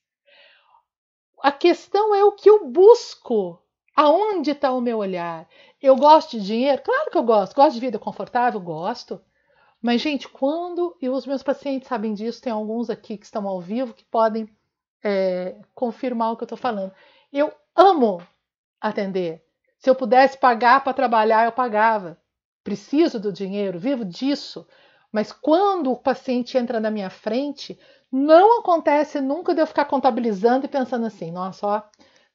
[1.41, 3.59] A questão é o que eu busco.
[3.95, 5.47] Aonde está o meu olhar?
[5.81, 6.81] Eu gosto de dinheiro?
[6.81, 7.55] Claro que eu gosto.
[7.55, 8.59] Gosto de vida confortável?
[8.59, 9.19] Gosto.
[9.81, 13.59] Mas, gente, quando, e os meus pacientes sabem disso, tem alguns aqui que estão ao
[13.59, 14.47] vivo que podem
[15.03, 16.93] é, confirmar o que eu estou falando.
[17.31, 18.21] Eu amo
[18.81, 19.43] atender.
[19.77, 22.19] Se eu pudesse pagar para trabalhar, eu pagava.
[22.63, 24.67] Preciso do dinheiro, vivo disso.
[25.11, 27.79] Mas quando o paciente entra na minha frente,
[28.11, 31.81] não acontece nunca de eu ficar contabilizando e pensando assim: nossa, ó,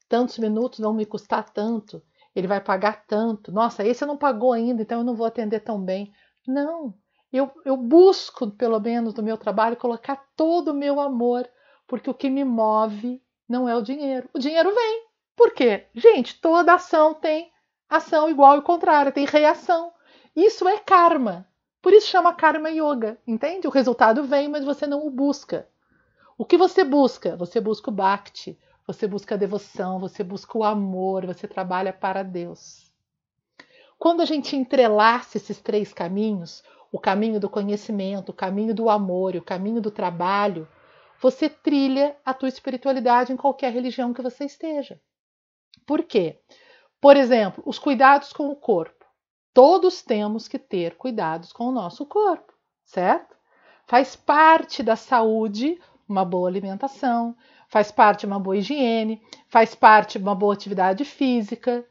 [0.09, 2.01] tantos minutos vão me custar tanto.
[2.35, 3.51] ele vai pagar tanto.
[3.51, 6.11] Nossa, esse não pagou ainda, então eu não vou atender tão bem.
[6.47, 6.93] Não.
[7.31, 11.47] Eu, eu busco, pelo menos no meu trabalho, colocar todo o meu amor,
[11.87, 14.29] porque o que me move não é o dinheiro.
[14.33, 15.04] O dinheiro vem.
[15.35, 15.85] Por quê?
[15.93, 17.51] Gente, toda ação tem
[17.89, 19.91] ação igual e contrária, tem reação.
[20.35, 21.47] Isso é karma.
[21.81, 23.67] Por isso chama karma yoga, entende?
[23.67, 25.67] O resultado vem, mas você não o busca.
[26.37, 27.35] O que você busca?
[27.37, 32.23] Você busca o bhakti, você busca a devoção, você busca o amor, você trabalha para
[32.23, 32.91] Deus.
[33.97, 39.35] Quando a gente entrelaça esses três caminhos, o caminho do conhecimento, o caminho do amor
[39.35, 40.67] e o caminho do trabalho,
[41.21, 44.99] você trilha a tua espiritualidade em qualquer religião que você esteja.
[45.85, 46.39] Por quê?
[46.99, 49.05] Por exemplo, os cuidados com o corpo.
[49.53, 52.51] Todos temos que ter cuidados com o nosso corpo,
[52.83, 53.35] certo?
[53.85, 57.35] Faz parte da saúde uma boa alimentação,
[57.69, 61.85] faz parte uma boa higiene, faz parte uma boa atividade física.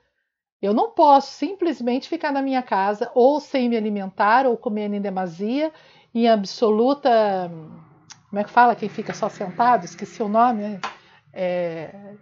[0.60, 5.00] Eu não posso simplesmente ficar na minha casa ou sem me alimentar ou comendo em
[5.00, 5.72] demasia,
[6.14, 7.50] em absoluta.
[8.28, 9.84] Como é que fala quem fica só sentado?
[9.84, 10.80] Esqueci o nome.
[11.32, 12.14] É,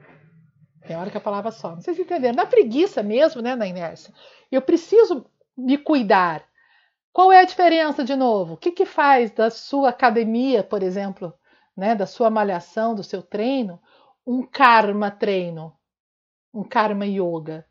[0.86, 1.70] tem hora que a palavra só.
[1.70, 2.34] Não sei se entenderam.
[2.34, 4.12] Na preguiça mesmo, né, na inércia.
[4.50, 5.24] Eu preciso
[5.56, 6.44] me cuidar.
[7.12, 8.54] Qual é a diferença, de novo?
[8.54, 11.32] O que, que faz da sua academia, por exemplo,
[11.76, 13.80] né, da sua malhação, do seu treino,
[14.26, 15.72] um karma treino,
[16.52, 17.66] um karma yoga?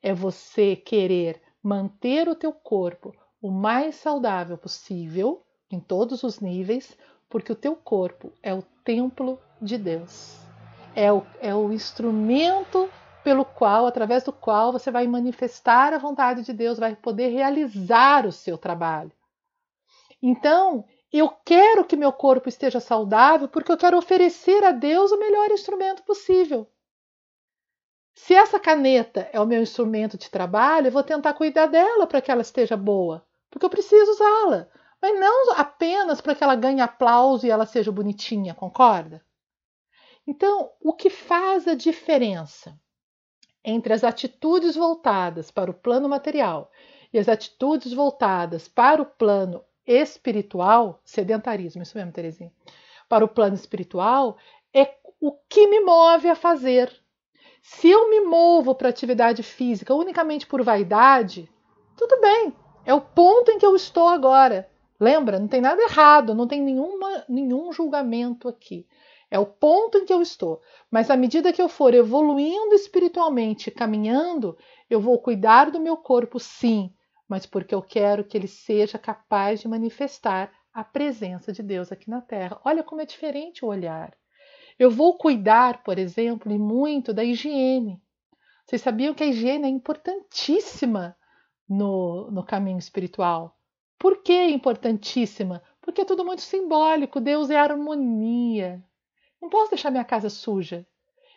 [0.00, 6.96] É você querer manter o teu corpo o mais saudável possível, em todos os níveis,
[7.28, 10.47] porque o teu corpo é o templo de Deus
[10.98, 12.90] é o, é o instrumento
[13.22, 18.26] pelo qual, através do qual você vai manifestar a vontade de Deus, vai poder realizar
[18.26, 19.12] o seu trabalho.
[20.20, 25.20] Então, eu quero que meu corpo esteja saudável porque eu quero oferecer a Deus o
[25.20, 26.68] melhor instrumento possível.
[28.12, 32.20] Se essa caneta é o meu instrumento de trabalho, eu vou tentar cuidar dela para
[32.20, 34.66] que ela esteja boa, porque eu preciso usá-la,
[35.00, 39.24] mas não apenas para que ela ganhe aplauso e ela seja bonitinha, concorda?
[40.28, 42.78] Então, o que faz a diferença
[43.64, 46.70] entre as atitudes voltadas para o plano material
[47.10, 52.52] e as atitudes voltadas para o plano espiritual, sedentarismo, isso mesmo, Terezinha,
[53.08, 54.36] para o plano espiritual,
[54.74, 56.94] é o que me move a fazer.
[57.62, 61.50] Se eu me movo para atividade física unicamente por vaidade,
[61.96, 62.54] tudo bem,
[62.84, 64.68] é o ponto em que eu estou agora.
[65.00, 65.38] Lembra?
[65.38, 68.86] Não tem nada errado, não tem nenhuma, nenhum julgamento aqui.
[69.30, 70.60] É o ponto em que eu estou.
[70.90, 74.56] Mas à medida que eu for evoluindo espiritualmente, caminhando,
[74.88, 76.92] eu vou cuidar do meu corpo, sim,
[77.28, 82.08] mas porque eu quero que ele seja capaz de manifestar a presença de Deus aqui
[82.08, 82.60] na Terra.
[82.64, 84.16] Olha como é diferente o olhar.
[84.78, 88.00] Eu vou cuidar, por exemplo, e muito da higiene.
[88.64, 91.16] Vocês sabiam que a higiene é importantíssima
[91.68, 93.58] no, no caminho espiritual?
[93.98, 95.62] Por que é importantíssima?
[95.82, 97.18] Porque é tudo muito simbólico.
[97.20, 98.84] Deus é harmonia.
[99.40, 100.86] Não posso deixar minha casa suja.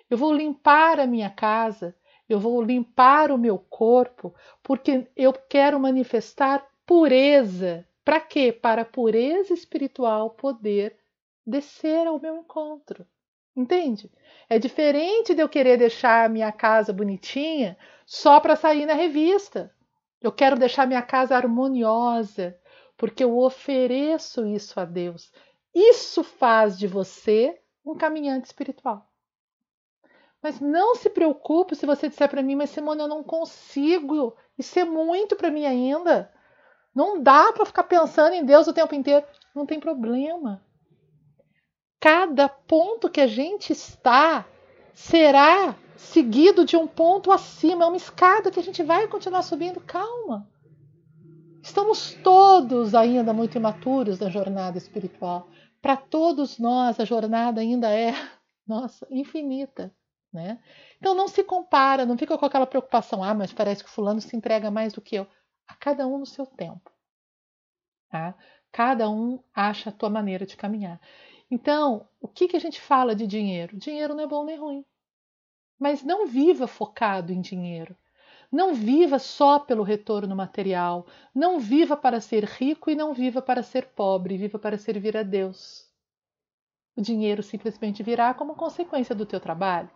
[0.10, 1.96] Eu vou limpar a minha casa,
[2.28, 4.34] eu vou limpar o meu corpo,
[4.64, 7.88] porque eu quero manifestar pureza.
[8.04, 8.52] Para quê?
[8.52, 10.98] Para a pureza espiritual poder
[11.46, 13.06] descer ao meu encontro.
[13.56, 14.10] Entende?
[14.50, 19.74] É diferente de eu querer deixar a minha casa bonitinha só para sair na revista.
[20.22, 22.58] Eu quero deixar minha casa harmoniosa,
[22.98, 25.32] porque eu ofereço isso a Deus.
[25.74, 29.08] Isso faz de você um caminhante espiritual.
[30.42, 34.36] Mas não se preocupe se você disser para mim, mas Simone, eu não consigo.
[34.58, 36.32] Isso é muito para mim ainda.
[36.96, 39.26] Não dá para ficar pensando em Deus o tempo inteiro.
[39.54, 40.62] Não tem problema.
[42.00, 44.46] Cada ponto que a gente está
[44.94, 47.84] será seguido de um ponto acima.
[47.84, 49.80] É uma escada que a gente vai continuar subindo.
[49.82, 50.50] Calma.
[51.62, 55.48] Estamos todos ainda muito imaturos na jornada espiritual
[55.82, 58.14] para todos nós a jornada ainda é,
[58.68, 59.94] nossa, infinita.
[60.32, 60.64] Né?
[60.98, 64.36] Então não se compara, não fica com aquela preocupação, ah, mas parece que fulano se
[64.36, 65.28] entrega mais do que eu.
[65.68, 66.92] A cada um no seu tempo.
[68.10, 68.36] Tá?
[68.72, 71.02] Cada um acha a tua maneira de caminhar.
[71.50, 73.78] Então, o que, que a gente fala de dinheiro?
[73.78, 74.86] Dinheiro não é bom nem ruim.
[75.78, 77.98] Mas não viva focado em dinheiro.
[78.52, 81.08] Não viva só pelo retorno material.
[81.34, 84.38] Não viva para ser rico e não viva para ser pobre.
[84.38, 85.90] Viva para servir a Deus.
[86.98, 89.90] O dinheiro simplesmente virá como consequência do teu trabalho.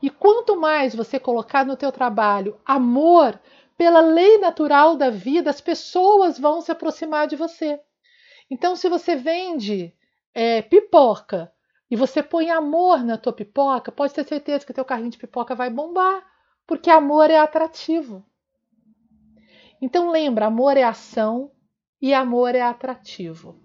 [0.00, 3.40] E quanto mais você colocar no teu trabalho amor,
[3.76, 7.80] pela lei natural da vida, as pessoas vão se aproximar de você.
[8.48, 9.92] Então, se você vende
[10.32, 11.52] é, pipoca
[11.90, 15.56] e você põe amor na tua pipoca, pode ter certeza que teu carrinho de pipoca
[15.56, 16.24] vai bombar
[16.66, 18.24] Porque amor é atrativo.
[19.80, 21.50] Então lembra, amor é ação
[22.00, 23.60] e amor é atrativo.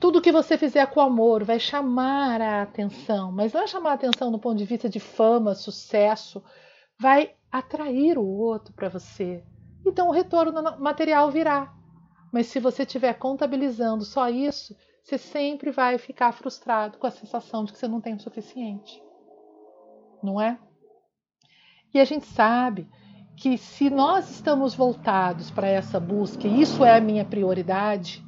[0.00, 3.94] Tudo que você fizer com amor vai chamar a atenção, mas não é chamar a
[3.94, 6.42] atenção no ponto de vista de fama, sucesso,
[6.98, 9.44] vai atrair o outro para você.
[9.86, 11.72] Então o retorno material virá.
[12.32, 14.74] Mas se você estiver contabilizando só isso,
[15.04, 19.02] você sempre vai ficar frustrado com a sensação de que você não tem o suficiente.
[20.22, 20.58] Não é?
[21.92, 22.88] E a gente sabe
[23.36, 28.22] que se nós estamos voltados para essa busca, e isso é a minha prioridade,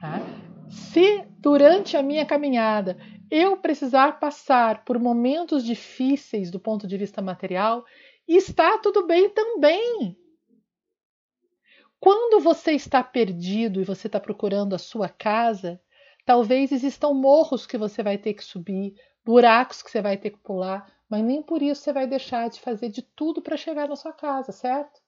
[0.00, 0.20] tá?
[0.68, 2.98] se durante a minha caminhada
[3.30, 7.84] eu precisar passar por momentos difíceis do ponto de vista material,
[8.26, 10.16] está tudo bem também.
[12.00, 15.80] Quando você está perdido e você está procurando a sua casa,
[16.24, 18.94] talvez existam morros que você vai ter que subir,
[19.24, 22.60] buracos que você vai ter que pular, mas nem por isso você vai deixar de
[22.60, 25.00] fazer de tudo para chegar na sua casa, certo?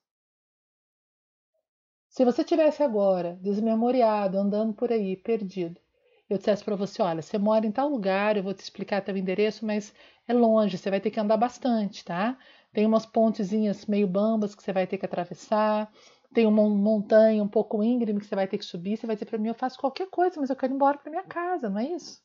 [2.08, 5.80] Se você tivesse agora desmemoriado, andando por aí, perdido,
[6.28, 9.16] eu dissesse para você, olha, você mora em tal lugar, eu vou te explicar teu
[9.16, 9.94] endereço, mas
[10.26, 12.36] é longe, você vai ter que andar bastante, tá?
[12.72, 15.92] Tem umas pontezinhas meio bambas que você vai ter que atravessar,
[16.32, 19.26] tem uma montanha um pouco íngreme que você vai ter que subir, você vai dizer
[19.26, 21.78] para mim, eu faço qualquer coisa, mas eu quero ir embora para minha casa, não
[21.78, 22.22] é isso?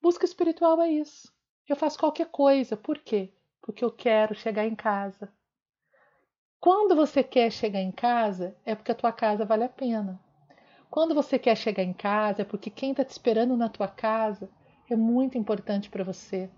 [0.00, 1.35] Busca espiritual é isso.
[1.68, 2.76] Eu faço qualquer coisa.
[2.76, 3.32] Por quê?
[3.60, 5.32] Porque eu quero chegar em casa.
[6.60, 10.20] Quando você quer chegar em casa, é porque a tua casa vale a pena.
[10.88, 14.48] Quando você quer chegar em casa, é porque quem está te esperando na tua casa
[14.88, 16.48] é muito importante para você.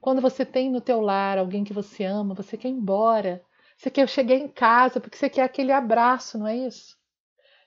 [0.00, 3.44] Quando você tem no teu lar alguém que você ama, você quer ir embora.
[3.76, 6.96] Você quer chegar em casa porque você quer aquele abraço, não é isso?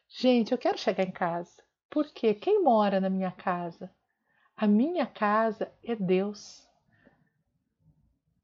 [0.07, 1.63] Gente, eu quero chegar em casa.
[1.89, 2.33] Por quê?
[2.33, 3.91] Quem mora na minha casa?
[4.57, 6.68] A minha casa é Deus.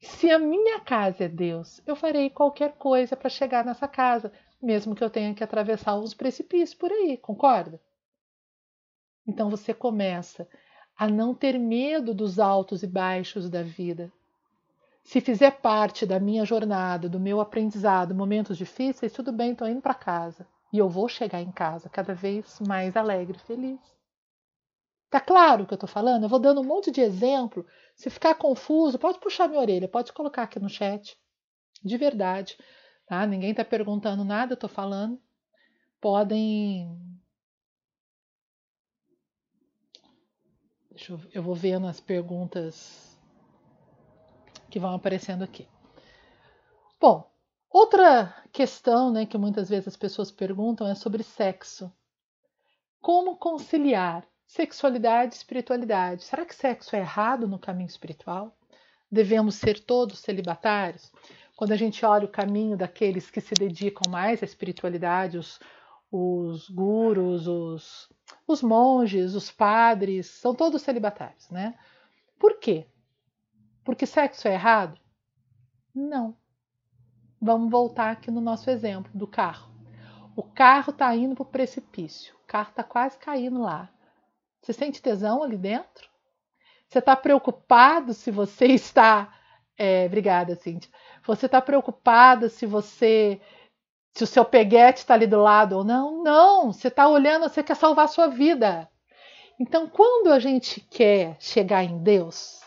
[0.02, 4.32] Se a minha casa é Deus, eu farei qualquer coisa para chegar nessa casa,
[4.62, 7.82] mesmo que eu tenha que atravessar uns precipícios por aí, concorda?
[9.28, 10.48] Então você começa
[10.98, 14.12] a não ter medo dos altos e baixos da vida.
[15.04, 19.82] Se fizer parte da minha jornada, do meu aprendizado, momentos difíceis, tudo bem, estou indo
[19.82, 20.48] para casa.
[20.74, 23.95] E eu vou chegar em casa cada vez mais alegre e feliz.
[25.16, 26.24] Tá claro o que eu estou falando?
[26.24, 27.66] Eu vou dando um monte de exemplo.
[27.95, 31.18] Se ficar confuso, pode puxar minha orelha, pode colocar aqui no chat.
[31.82, 32.57] De verdade,
[33.07, 33.26] tá?
[33.26, 35.18] Ninguém está perguntando nada, eu estou falando.
[36.01, 36.99] Podem.
[40.89, 43.18] Deixa eu, eu vou vendo as perguntas
[44.70, 45.66] que vão aparecendo aqui.
[46.99, 47.32] Bom,
[47.70, 51.89] outra questão né, que muitas vezes as pessoas perguntam é sobre sexo.
[52.99, 56.24] Como conciliar Sexualidade e espiritualidade.
[56.24, 58.56] Será que sexo é errado no caminho espiritual?
[59.12, 61.12] Devemos ser todos celibatários?
[61.56, 65.60] Quando a gente olha o caminho daqueles que se dedicam mais à espiritualidade, os,
[66.12, 68.10] os gurus, os,
[68.48, 71.78] os monges, os padres, são todos celibatários, né?
[72.38, 72.86] Por quê?
[73.84, 75.00] Porque sexo é errado?
[75.93, 76.36] Não.
[77.41, 79.72] Vamos voltar aqui no nosso exemplo do carro.
[80.36, 83.89] O carro está indo para o precipício, o carro está quase caindo lá.
[84.66, 86.09] Você sente tesão ali dentro?
[86.89, 89.32] Você está preocupado se você está.
[89.78, 90.91] É, obrigada, Cintia.
[91.24, 93.39] Você está preocupado se você.
[94.11, 96.24] Se o seu peguete está ali do lado ou não?
[96.24, 98.89] Não, você está olhando, você quer salvar a sua vida.
[99.59, 102.61] Então, quando a gente quer chegar em Deus,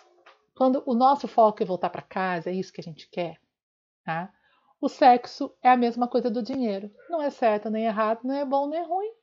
[0.55, 3.41] quando o nosso foco é voltar para casa, é isso que a gente quer,
[4.05, 4.31] tá?
[4.81, 6.91] O sexo é a mesma coisa do dinheiro.
[7.09, 9.18] Não é certo nem errado, não é bom nem ruim.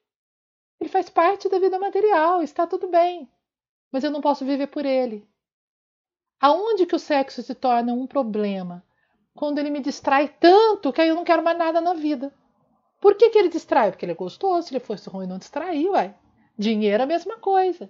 [0.79, 3.29] Ele faz parte da vida material, está tudo bem.
[3.91, 5.27] Mas eu não posso viver por ele.
[6.39, 8.83] Aonde que o sexo se torna um problema?
[9.33, 12.33] Quando ele me distrai tanto que aí eu não quero mais nada na vida.
[13.01, 13.91] Por que, que ele distrai?
[13.91, 15.93] Porque ele é gostoso, se ele fosse ruim, não distraiu.
[16.57, 17.89] Dinheiro é a mesma coisa.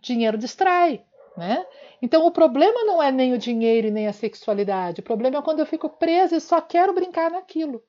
[0.00, 1.04] Dinheiro distrai,
[1.36, 1.66] né?
[2.00, 5.00] Então o problema não é nem o dinheiro e nem a sexualidade.
[5.00, 7.82] O problema é quando eu fico presa e só quero brincar naquilo.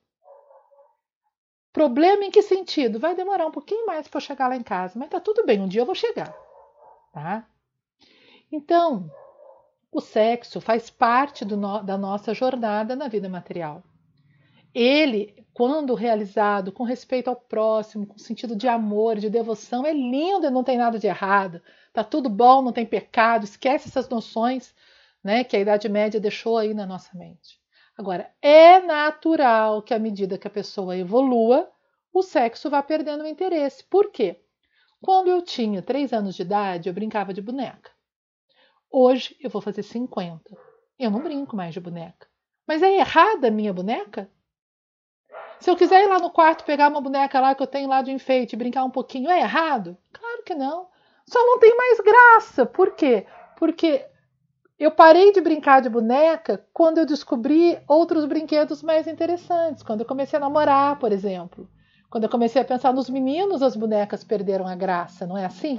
[1.72, 2.98] Problema em que sentido?
[2.98, 5.60] Vai demorar um pouquinho mais para eu chegar lá em casa, mas tá tudo bem,
[5.60, 6.34] um dia eu vou chegar,
[7.12, 7.46] tá?
[8.50, 9.08] Então,
[9.92, 13.82] o sexo faz parte no, da nossa jornada na vida material.
[14.74, 20.46] Ele, quando realizado com respeito ao próximo, com sentido de amor, de devoção, é lindo
[20.46, 21.60] e não tem nada de errado.
[21.92, 23.44] Tá tudo bom, não tem pecado.
[23.44, 24.74] Esquece essas noções,
[25.22, 27.59] né, que a Idade Média deixou aí na nossa mente.
[27.96, 31.70] Agora, é natural que à medida que a pessoa evolua,
[32.12, 33.84] o sexo vá perdendo o interesse.
[33.84, 34.40] Por quê?
[35.02, 37.90] Quando eu tinha 3 anos de idade, eu brincava de boneca.
[38.90, 40.56] Hoje eu vou fazer 50.
[40.98, 42.26] Eu não brinco mais de boneca.
[42.66, 44.30] Mas é errada a minha boneca?
[45.58, 48.02] Se eu quiser ir lá no quarto pegar uma boneca lá que eu tenho lá
[48.02, 49.96] de enfeite e brincar um pouquinho, é errado?
[50.12, 50.88] Claro que não.
[51.26, 52.66] Só não tem mais graça.
[52.66, 53.26] Por quê?
[53.56, 54.06] Porque
[54.80, 59.82] eu parei de brincar de boneca quando eu descobri outros brinquedos mais interessantes.
[59.82, 61.68] Quando eu comecei a namorar, por exemplo.
[62.08, 65.78] Quando eu comecei a pensar nos meninos, as bonecas perderam a graça, não é assim?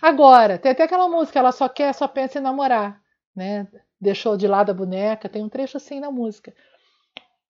[0.00, 3.00] Agora, tem até aquela música, ela só quer, só pensa em namorar,
[3.34, 3.68] né?
[4.00, 6.54] Deixou de lado a boneca, tem um trecho assim na música.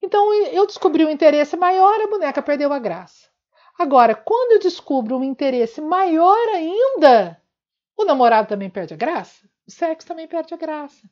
[0.02, 3.28] Então eu descobri um interesse maior, a boneca perdeu a graça.
[3.78, 7.40] Agora, quando eu descubro um interesse maior ainda,
[7.96, 11.08] o namorado também perde a graça, o sexo também perde a graça.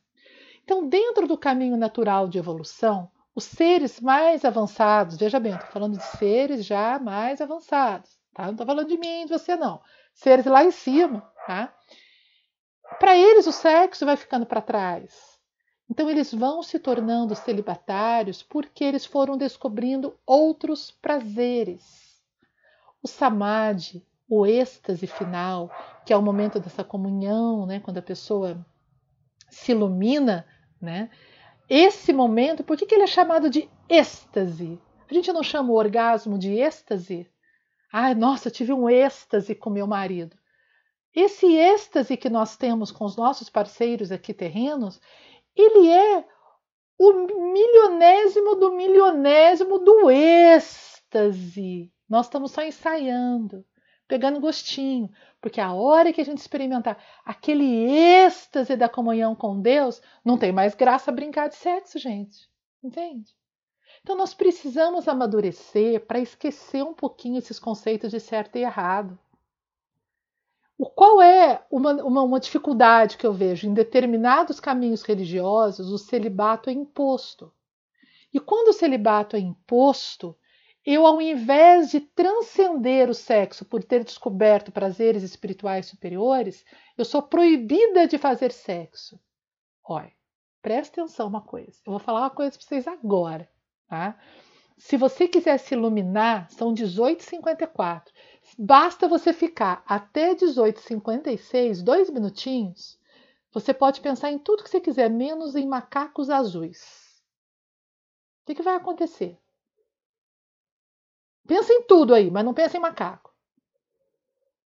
[0.63, 5.97] Então, dentro do caminho natural de evolução, os seres mais avançados, veja bem, estou falando
[5.97, 8.45] de seres já mais avançados, tá?
[8.45, 9.81] Não estou falando de mim, de você não.
[10.13, 11.73] Seres lá em cima, tá?
[12.99, 15.35] Para eles, o sexo vai ficando para trás.
[15.89, 22.23] Então eles vão se tornando celibatários porque eles foram descobrindo outros prazeres.
[23.03, 25.69] O samadhi, o êxtase final,
[26.05, 28.65] que é o momento dessa comunhão, né, quando a pessoa
[29.49, 30.45] se ilumina,
[30.81, 31.09] né?
[31.67, 34.79] Esse momento, por que, que ele é chamado de êxtase?
[35.09, 37.27] A gente não chama o orgasmo de êxtase?
[37.91, 40.37] Ai, nossa, eu tive um êxtase com meu marido.
[41.13, 44.99] Esse êxtase que nós temos com os nossos parceiros aqui terrenos,
[45.55, 46.25] ele é
[46.99, 47.13] o
[47.51, 51.91] milionésimo do milionésimo do êxtase.
[52.07, 53.65] Nós estamos só ensaiando,
[54.07, 55.09] pegando gostinho,
[55.41, 60.51] porque a hora que a gente experimentar aquele êxtase da comunhão com Deus, não tem
[60.51, 62.49] mais graça brincar de sexo, gente.
[62.83, 63.35] Entende?
[64.01, 69.17] Então nós precisamos amadurecer para esquecer um pouquinho esses conceitos de certo e errado.
[70.77, 73.67] O qual é uma, uma, uma, dificuldade que eu vejo?
[73.67, 77.51] Em determinados caminhos religiosos, o celibato é imposto.
[78.33, 80.37] E quando o celibato é imposto,
[80.85, 86.63] eu, ao invés de transcender o sexo por ter descoberto prazeres espirituais superiores,
[86.97, 89.19] eu sou proibida de fazer sexo.
[89.83, 90.13] Olha,
[90.61, 91.79] presta atenção uma coisa.
[91.85, 93.49] Eu vou falar uma coisa para vocês agora,
[93.87, 94.19] tá?
[94.77, 98.03] Se você quiser se iluminar, são 18h54.
[98.57, 102.99] Basta você ficar até 18h56, dois minutinhos,
[103.55, 107.23] você pode pensar em tudo que você quiser, menos em macacos azuis.
[108.41, 109.39] O que, que vai acontecer?
[111.47, 113.33] Pensa em tudo aí, mas não pensa em macaco.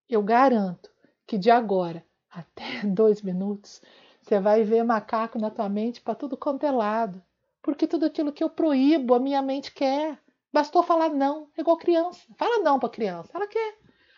[0.07, 0.89] Eu garanto
[1.27, 3.81] que de agora até dois minutos
[4.21, 7.23] você vai ver macaco na tua mente para tudo quanto é lado.
[7.61, 10.19] Porque tudo aquilo que eu proíbo, a minha mente quer.
[10.51, 12.21] Bastou falar não, é igual criança.
[12.37, 13.77] Fala não para criança, ela quer.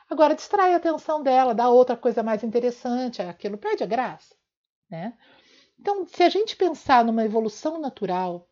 [0.10, 4.36] Agora distrai a atenção dela, dá outra coisa mais interessante, aquilo perde a graça,
[4.90, 5.18] né?
[5.80, 8.48] Então, se a gente pensar numa evolução natural,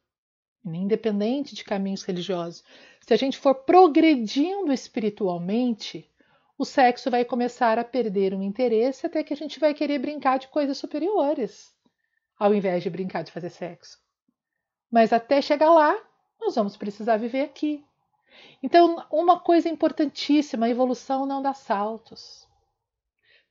[0.66, 2.64] independente de caminhos religiosos,
[3.02, 6.10] se a gente for progredindo espiritualmente,
[6.58, 10.40] o sexo vai começar a perder o interesse até que a gente vai querer brincar
[10.40, 11.74] de coisas superiores,
[12.38, 13.98] ao invés de brincar de fazer sexo.
[14.92, 15.98] Mas até chegar lá,
[16.40, 17.84] nós vamos precisar viver aqui.
[18.62, 22.48] Então, uma coisa importantíssima: a evolução não dá saltos.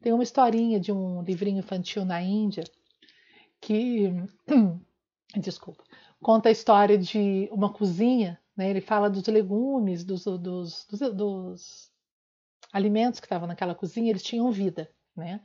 [0.00, 2.64] Tem uma historinha de um livrinho infantil na Índia
[3.60, 4.12] que,
[5.36, 5.82] desculpa,
[6.22, 8.40] conta a história de uma cozinha.
[8.58, 8.68] Né?
[8.70, 11.92] Ele fala dos legumes, dos, dos, dos, dos
[12.72, 14.90] alimentos que estavam naquela cozinha, eles tinham vida.
[15.16, 15.40] Né?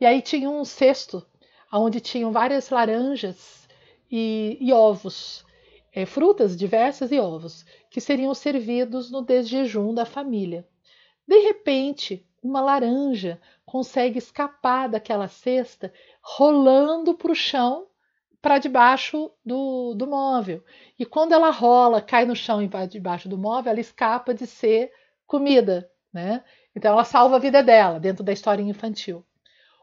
[0.00, 1.26] E aí tinha um cesto
[1.72, 3.68] onde tinham várias laranjas
[4.08, 5.44] e, e ovos,
[5.92, 10.66] é, frutas diversas e ovos, que seriam servidos no desjejum da família.
[11.26, 15.92] De repente, uma laranja consegue escapar daquela cesta,
[16.22, 17.88] rolando para o chão,
[18.46, 20.62] para debaixo do, do móvel.
[20.96, 24.46] E quando ela rola, cai no chão e vai debaixo do móvel, ela escapa de
[24.46, 24.92] ser
[25.26, 26.44] comida, né?
[26.72, 29.26] Então ela salva a vida dela dentro da historinha infantil.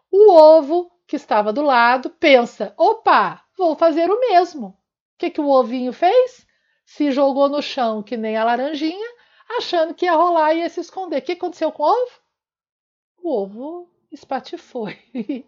[0.10, 4.68] O ovo que estava do lado pensa: opa, vou fazer o mesmo.
[4.68, 4.78] O
[5.18, 6.48] que, que o ovinho fez?
[6.86, 9.10] Se jogou no chão que nem a laranjinha,
[9.58, 11.18] achando que ia rolar e ia se esconder.
[11.18, 12.12] O que aconteceu com o ovo?
[13.22, 14.88] O ovo espatifou.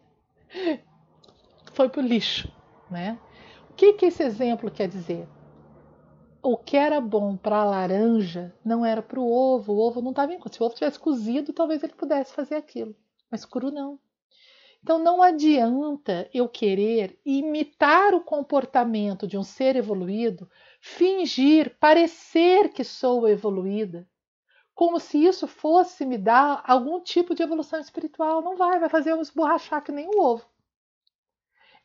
[1.72, 2.52] Foi para o lixo.
[2.90, 3.20] Né?
[3.70, 5.28] O que, que esse exemplo quer dizer?
[6.42, 9.74] O que era bom para a laranja não era para o ovo.
[9.74, 12.96] O ovo não estava em Se o ovo tivesse cozido, talvez ele pudesse fazer aquilo.
[13.32, 14.00] Mas cru não.
[14.86, 20.48] Então não adianta eu querer imitar o comportamento de um ser evoluído,
[20.80, 24.08] fingir, parecer que sou evoluída,
[24.76, 28.44] como se isso fosse me dar algum tipo de evolução espiritual.
[28.44, 30.46] Não vai, vai fazer eu esborrachar que nem o ovo.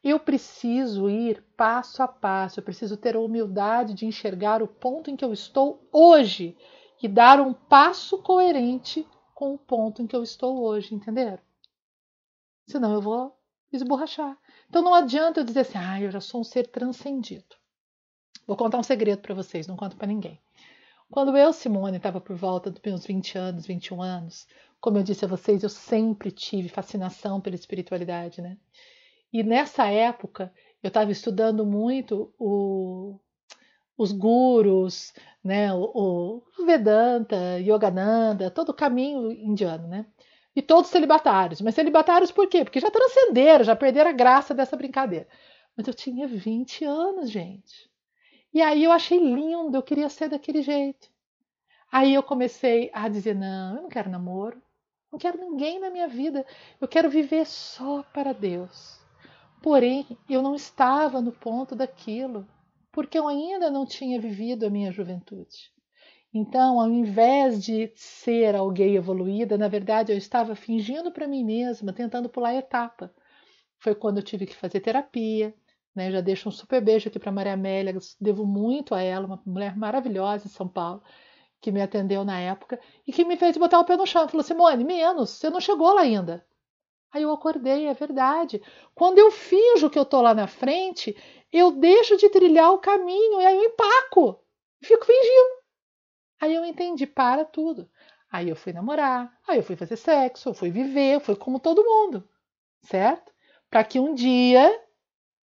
[0.03, 5.11] Eu preciso ir passo a passo, eu preciso ter a humildade de enxergar o ponto
[5.11, 6.57] em que eu estou hoje
[7.03, 11.40] e dar um passo coerente com o ponto em que eu estou hoje, entenderam?
[12.66, 13.36] Senão eu vou
[13.72, 14.38] esborrachar.
[14.68, 17.57] Então não adianta eu dizer assim, ah, eu já sou um ser transcendido.
[18.46, 20.40] Vou contar um segredo para vocês, não conto para ninguém.
[21.11, 24.46] Quando eu, Simone, estava por volta dos meus 20 anos, 21 anos,
[24.80, 28.57] como eu disse a vocês, eu sempre tive fascinação pela espiritualidade, né?
[29.33, 30.53] E nessa época
[30.83, 33.18] eu estava estudando muito o,
[33.97, 35.12] os gurus,
[35.45, 35.72] né?
[35.74, 40.07] O, o Vedanta, Yogananda, todo o caminho indiano, né?
[40.55, 41.61] E todos celibatários.
[41.61, 42.64] Mas celibatários por quê?
[42.64, 45.28] Porque já transcenderam, já perderam a graça dessa brincadeira.
[45.76, 47.91] Mas eu tinha 20 anos, gente.
[48.53, 51.09] E aí eu achei lindo, eu queria ser daquele jeito.
[51.91, 54.61] Aí eu comecei a dizer: não, eu não quero namoro,
[55.11, 56.47] não quero ninguém na minha vida,
[56.81, 58.99] eu quero viver só para Deus.
[59.62, 62.46] Porém, eu não estava no ponto daquilo,
[62.90, 65.70] porque eu ainda não tinha vivido a minha juventude.
[66.32, 71.92] Então, ao invés de ser alguém evoluída, na verdade eu estava fingindo para mim mesma,
[71.92, 73.12] tentando pular a etapa.
[73.78, 75.54] Foi quando eu tive que fazer terapia,
[75.94, 76.11] né?
[76.11, 79.76] Já deixo um super beijo aqui para Maria Amélia, devo muito a ela, uma mulher
[79.76, 81.02] maravilhosa em São Paulo,
[81.61, 84.28] que me atendeu na época e que me fez botar o pé no chão.
[84.28, 86.44] Falou: Simone, menos, você não chegou lá ainda.
[87.12, 88.62] Aí eu acordei, é verdade.
[88.94, 91.16] Quando eu finjo que eu tô lá na frente,
[91.52, 94.40] eu deixo de trilhar o caminho e aí eu empaco,
[94.80, 95.61] fico fingindo.
[96.40, 97.90] Aí eu entendi, para tudo.
[98.30, 101.58] Aí eu fui namorar, aí eu fui fazer sexo, eu fui viver, eu fui como
[101.58, 102.28] todo mundo,
[102.82, 103.32] certo?
[103.68, 104.80] Para que um dia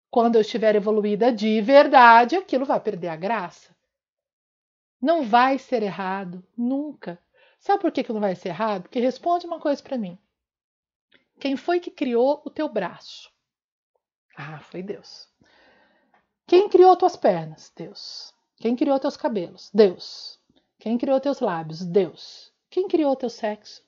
[0.10, 3.76] quando eu estiver evoluída de verdade, aquilo vai perder a graça.
[5.02, 7.20] Não vai ser errado, nunca.
[7.60, 8.84] Sabe por que, que não vai ser errado?
[8.84, 10.18] Porque responde uma coisa para mim.
[11.40, 13.32] Quem foi que criou o teu braço?
[14.38, 15.28] Ah, foi Deus.
[16.48, 17.72] Quem criou tuas pernas?
[17.76, 18.34] Deus.
[18.58, 19.70] Quem criou teus cabelos?
[19.74, 20.40] Deus.
[20.80, 21.86] Quem criou teus lábios?
[21.86, 22.52] Deus.
[22.70, 23.84] Quem criou teu sexo?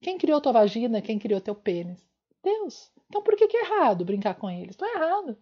[0.00, 1.02] Quem criou tua vagina?
[1.02, 2.06] Quem criou teu pênis?
[2.42, 2.90] Deus.
[3.08, 4.76] Então por que, que é errado brincar com eles?
[4.76, 5.38] Não é errado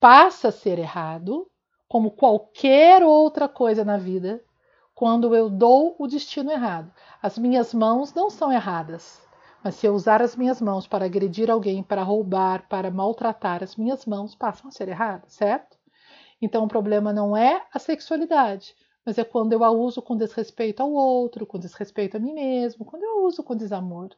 [0.00, 1.46] passa a ser errado,
[1.86, 4.42] como qualquer outra coisa na vida,
[4.94, 6.90] quando eu dou o destino errado.
[7.22, 9.20] As minhas mãos não são erradas,
[9.62, 13.76] mas se eu usar as minhas mãos para agredir alguém, para roubar, para maltratar, as
[13.76, 15.78] minhas mãos passam a ser erradas, certo?
[16.40, 20.82] Então o problema não é a sexualidade, mas é quando eu a uso com desrespeito
[20.82, 24.10] ao outro, com desrespeito a mim mesmo, quando eu a uso com desamor.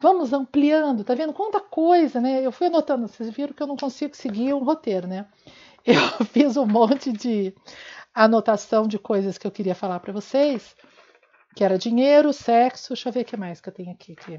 [0.00, 2.44] Vamos ampliando, tá vendo quanta coisa, né?
[2.44, 5.28] Eu fui anotando, vocês viram que eu não consigo seguir um roteiro, né?
[5.84, 5.94] Eu
[6.26, 7.54] fiz um monte de
[8.14, 10.76] anotação de coisas que eu queria falar para vocês,
[11.54, 14.12] que era dinheiro, sexo, deixa eu ver o que mais que eu tenho aqui.
[14.12, 14.38] aqui.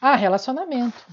[0.00, 1.06] Ah, relacionamento.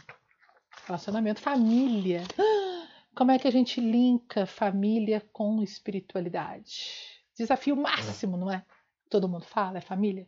[0.85, 2.23] Relacionamento, família.
[3.13, 7.19] Como é que a gente linka família com espiritualidade?
[7.35, 8.63] Desafio máximo, não é?
[9.09, 10.27] Todo mundo fala, é família.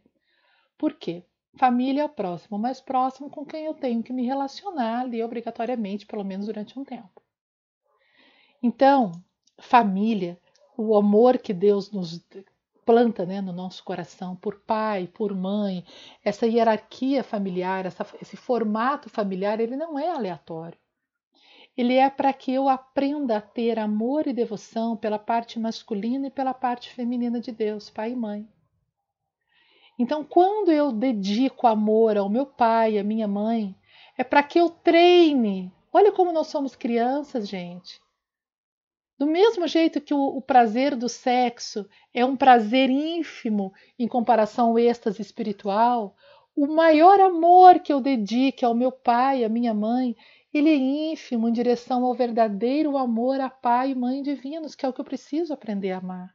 [0.77, 1.25] Por quê?
[1.55, 6.05] Família é o próximo, mais próximo com quem eu tenho que me relacionar ali obrigatoriamente,
[6.05, 7.21] pelo menos durante um tempo.
[8.61, 9.11] Então,
[9.57, 10.39] família,
[10.77, 12.21] o amor que Deus nos
[12.89, 15.85] planta né, no nosso coração por pai, por mãe,
[16.25, 20.75] essa hierarquia familiar, essa, esse formato familiar, ele não é aleatório.
[21.77, 26.31] Ele é para que eu aprenda a ter amor e devoção pela parte masculina e
[26.31, 28.49] pela parte feminina de Deus, pai e mãe.
[29.99, 33.75] Então, quando eu dedico amor ao meu pai, à minha mãe,
[34.17, 35.71] é para que eu treine.
[35.93, 38.01] Olha como nós somos crianças, gente.
[39.19, 44.69] Do mesmo jeito que o, o, prazer do sexo é um prazer ínfimo em comparação
[44.69, 46.15] ao êxtase espiritual,
[46.55, 50.15] o maior amor que eu dedique ao meu pai, à minha mãe,
[50.53, 50.75] ele é
[51.11, 55.01] ínfimo em direção ao verdadeiro amor a pai e mãe divinos, que é o que
[55.01, 56.33] eu preciso aprender a amar.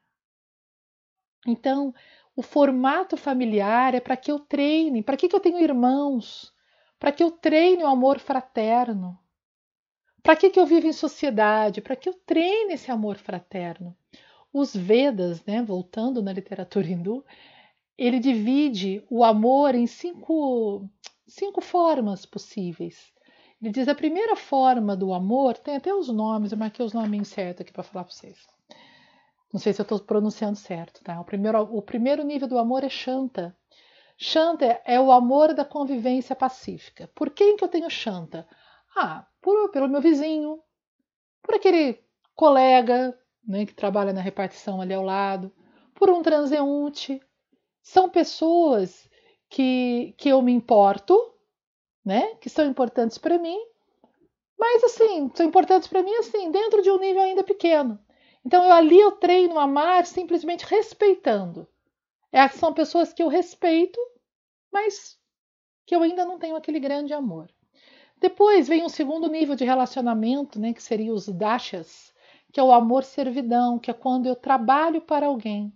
[1.47, 1.95] Então,
[2.37, 5.03] o formato familiar é para que eu treine.
[5.03, 6.53] Para que, que eu tenho irmãos?
[6.99, 9.18] Para que eu treine o amor fraterno.
[10.25, 11.83] Para que, que eu vivo em sociedade?
[11.83, 13.95] Para que eu treine esse amor fraterno.
[14.51, 17.22] Os Vedas, né, voltando na literatura hindu,
[17.99, 20.89] ele divide o amor em cinco,
[21.27, 23.12] cinco formas possíveis.
[23.61, 27.29] Ele diz a primeira forma do amor, tem até os nomes, eu marquei os nomes
[27.29, 28.47] certos aqui para falar para vocês.
[29.53, 31.20] Não sei se eu estou pronunciando certo, tá?
[31.20, 33.55] O primeiro, o primeiro nível do amor é Shanta.
[34.16, 37.11] Shanta é o amor da convivência pacífica.
[37.14, 38.49] Por quem que eu tenho Shanta?
[38.97, 40.62] Ah, por, pelo meu vizinho,
[41.42, 42.03] por aquele
[42.34, 45.53] colega né, que trabalha na repartição ali ao lado,
[45.95, 47.20] por um transeunte.
[47.82, 49.09] São pessoas
[49.49, 51.34] que, que eu me importo,
[52.05, 52.34] né?
[52.36, 53.59] Que são importantes para mim,
[54.59, 57.99] mas assim, são importantes para mim assim, dentro de um nível ainda pequeno.
[58.45, 61.68] Então eu ali eu treino amar simplesmente respeitando.
[62.32, 63.99] É, são pessoas que eu respeito,
[64.72, 65.18] mas
[65.86, 67.49] que eu ainda não tenho aquele grande amor.
[68.25, 72.11] Depois vem um segundo nível de relacionamento, né, que seria os dashas,
[72.51, 75.70] que é o amor servidão, que é quando eu trabalho para alguém.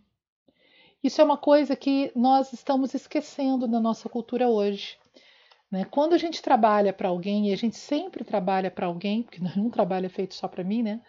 [1.04, 4.96] Isso é uma coisa que nós estamos esquecendo na nossa cultura hoje.
[5.70, 5.84] Né?
[5.84, 9.68] Quando a gente trabalha para alguém, e a gente sempre trabalha para alguém, porque nenhum
[9.68, 11.02] trabalho é feito só para mim, né?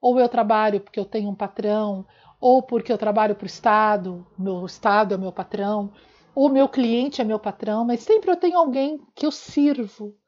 [0.00, 2.06] Ou eu trabalho porque eu tenho um patrão,
[2.40, 5.92] ou porque eu trabalho para o Estado, meu Estado é meu patrão,
[6.34, 10.18] ou meu cliente é meu patrão, mas sempre eu tenho alguém que eu sirvo.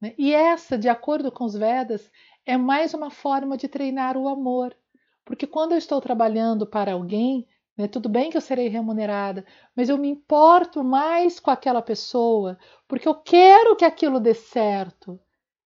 [0.00, 0.14] Né?
[0.18, 2.10] E essa, de acordo com os Vedas,
[2.44, 4.76] é mais uma forma de treinar o amor.
[5.24, 9.44] Porque quando eu estou trabalhando para alguém, né, tudo bem que eu serei remunerada,
[9.74, 15.18] mas eu me importo mais com aquela pessoa, porque eu quero que aquilo dê certo.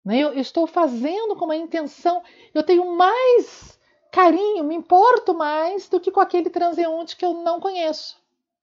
[0.04, 0.18] Né?
[0.18, 2.22] Eu, eu estou fazendo com uma intenção,
[2.54, 3.76] eu tenho mais
[4.12, 8.16] carinho, me importo mais do que com aquele transeunte que eu não conheço,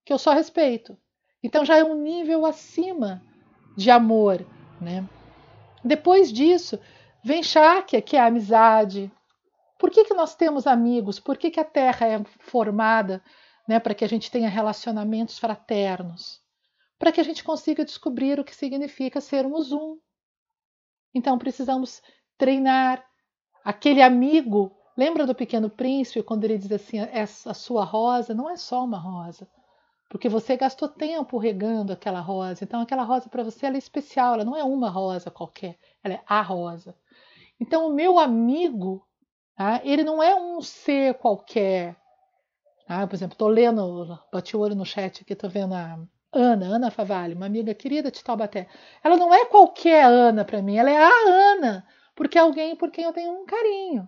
[0.05, 0.97] que eu só respeito.
[1.43, 3.21] Então já é um nível acima
[3.75, 4.45] de amor,
[4.79, 5.07] né?
[5.83, 6.79] Depois disso,
[7.23, 9.11] vem Shakya, que é a amizade.
[9.77, 11.19] Por que, que nós temos amigos?
[11.19, 13.21] Por que, que a Terra é formada
[13.67, 16.41] né, para que a gente tenha relacionamentos fraternos?
[16.97, 19.97] Para que a gente consiga descobrir o que significa sermos um.
[21.13, 22.01] Então precisamos
[22.37, 23.05] treinar
[23.63, 24.75] aquele amigo.
[24.95, 28.97] Lembra do Pequeno Príncipe quando ele diz assim: a sua rosa não é só uma
[28.97, 29.47] rosa,
[30.13, 32.63] porque você gastou tempo regando aquela rosa.
[32.63, 36.21] Então, aquela rosa para você é especial, ela não é uma rosa qualquer, ela é
[36.27, 36.95] a rosa.
[37.59, 39.03] Então, o meu amigo,
[39.55, 39.81] tá?
[39.83, 41.95] ele não é um ser qualquer.
[42.87, 43.07] Tá?
[43.07, 45.97] Por exemplo, estou lendo, bati o olho no chat aqui, estou vendo a
[46.31, 48.67] Ana, Ana Favalli, uma amiga querida de Taubaté.
[49.03, 51.09] Ela não é qualquer Ana para mim, ela é a
[51.55, 54.07] Ana, porque é alguém por quem eu tenho um carinho.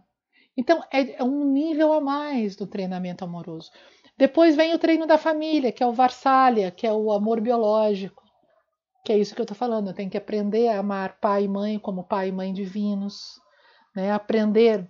[0.56, 3.72] Então, é, é um nível a mais do treinamento amoroso.
[4.18, 8.24] Depois vem o treino da família, que é o Varsalha, que é o amor biológico.
[9.04, 9.90] Que é isso que eu estou falando.
[9.90, 13.40] Eu tenho que aprender a amar pai e mãe como pai e mãe divinos.
[13.96, 14.12] Né?
[14.12, 14.90] Aprender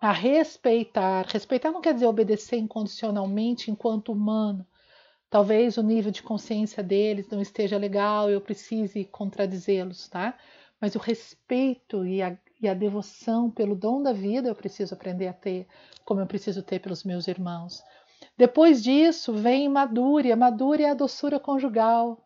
[0.00, 1.26] a respeitar.
[1.26, 4.64] Respeitar não quer dizer obedecer incondicionalmente enquanto humano.
[5.28, 10.38] Talvez o nível de consciência deles não esteja legal, eu precise contradizê-los, tá?
[10.80, 15.26] Mas o respeito e a, e a devoção pelo dom da vida eu preciso aprender
[15.26, 15.66] a ter,
[16.04, 17.82] como eu preciso ter pelos meus irmãos.
[18.36, 20.36] Depois disso vem madúria.
[20.36, 22.24] Madúria é a doçura conjugal.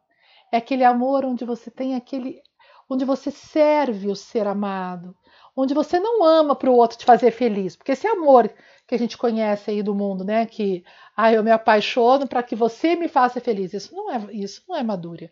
[0.52, 2.40] É aquele amor onde você tem aquele.
[2.88, 5.16] onde você serve o ser amado.
[5.56, 7.76] Onde você não ama para o outro te fazer feliz.
[7.76, 8.52] Porque esse amor
[8.86, 10.46] que a gente conhece aí do mundo, né?
[10.46, 10.84] Que
[11.16, 13.72] ah, eu me apaixono para que você me faça feliz.
[13.72, 15.30] Isso não é isso não é madúria.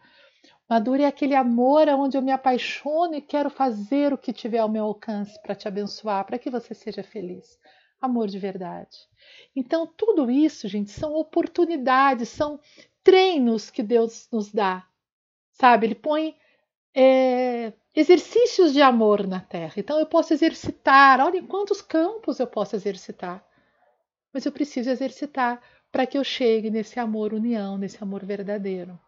[0.69, 4.69] Madura é aquele amor onde eu me apaixono e quero fazer o que tiver ao
[4.69, 7.59] meu alcance para te abençoar, para que você seja feliz.
[8.01, 8.97] Amor de verdade.
[9.55, 12.61] Então, tudo isso, gente, são oportunidades, são
[13.03, 14.87] treinos que Deus nos dá.
[15.53, 15.87] Sabe?
[15.87, 16.37] Ele põe
[16.95, 19.75] é, exercícios de amor na terra.
[19.77, 21.21] Então, eu posso exercitar.
[21.21, 23.45] Olha em quantos campos eu posso exercitar.
[24.33, 28.99] Mas eu preciso exercitar para que eu chegue nesse amor união, nesse amor verdadeiro.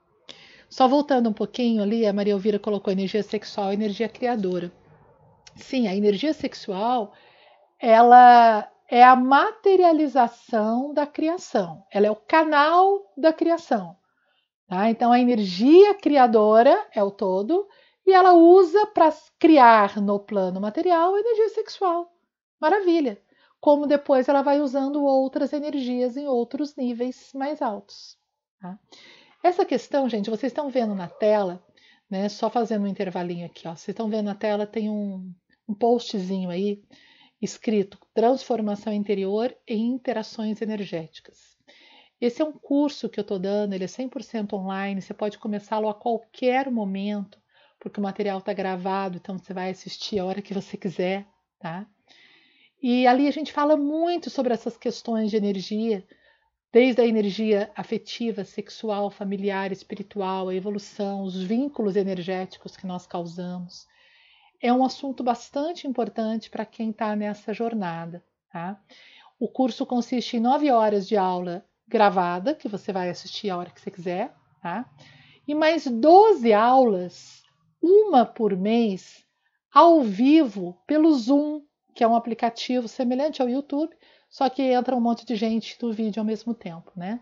[0.69, 4.73] Só voltando um pouquinho ali, a Maria Elvira colocou energia sexual energia criadora.
[5.57, 7.13] Sim, a energia sexual,
[7.79, 11.87] ela é a materialização da criação.
[11.93, 13.97] Ela é o canal da criação.
[14.69, 14.91] Tá?
[14.91, 17.69] Então, a energia criadora é o todo
[18.05, 22.11] e ela usa para criar no plano material energia sexual.
[22.61, 23.23] Maravilha!
[23.61, 28.17] Como depois ela vai usando outras energias em outros níveis mais altos.
[28.61, 28.79] Tá?
[29.45, 31.63] Essa questão, gente, vocês estão vendo na tela,
[32.11, 32.29] né?
[32.29, 33.73] Só fazendo um intervalinho aqui, ó.
[33.73, 35.33] Vocês estão vendo na tela, tem um,
[35.69, 36.83] um postzinho aí
[37.41, 41.57] escrito Transformação Interior e Interações Energéticas.
[42.21, 45.89] Esse é um curso que eu estou dando, ele é 100% online, você pode começá-lo
[45.89, 47.41] a qualquer momento,
[47.79, 51.27] porque o material está gravado, então você vai assistir a hora que você quiser,
[51.59, 51.87] tá?
[52.83, 56.07] E ali a gente fala muito sobre essas questões de energia,
[56.71, 63.87] desde a energia afetiva, sexual, familiar, espiritual, a evolução, os vínculos energéticos que nós causamos,
[64.61, 68.23] é um assunto bastante importante para quem está nessa jornada.
[68.53, 68.81] Tá?
[69.39, 73.71] O curso consiste em nove horas de aula gravada, que você vai assistir a hora
[73.71, 74.89] que você quiser, tá?
[75.47, 77.43] e mais 12 aulas,
[77.83, 79.25] uma por mês,
[79.73, 81.63] ao vivo pelo Zoom,
[81.95, 83.93] que é um aplicativo semelhante ao YouTube,
[84.29, 87.21] só que entra um monte de gente do vídeo ao mesmo tempo, né?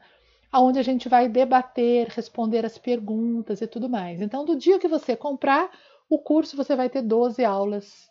[0.53, 4.21] onde a gente vai debater, responder as perguntas e tudo mais.
[4.21, 5.71] Então, do dia que você comprar
[6.09, 8.09] o curso, você vai ter 12 aulas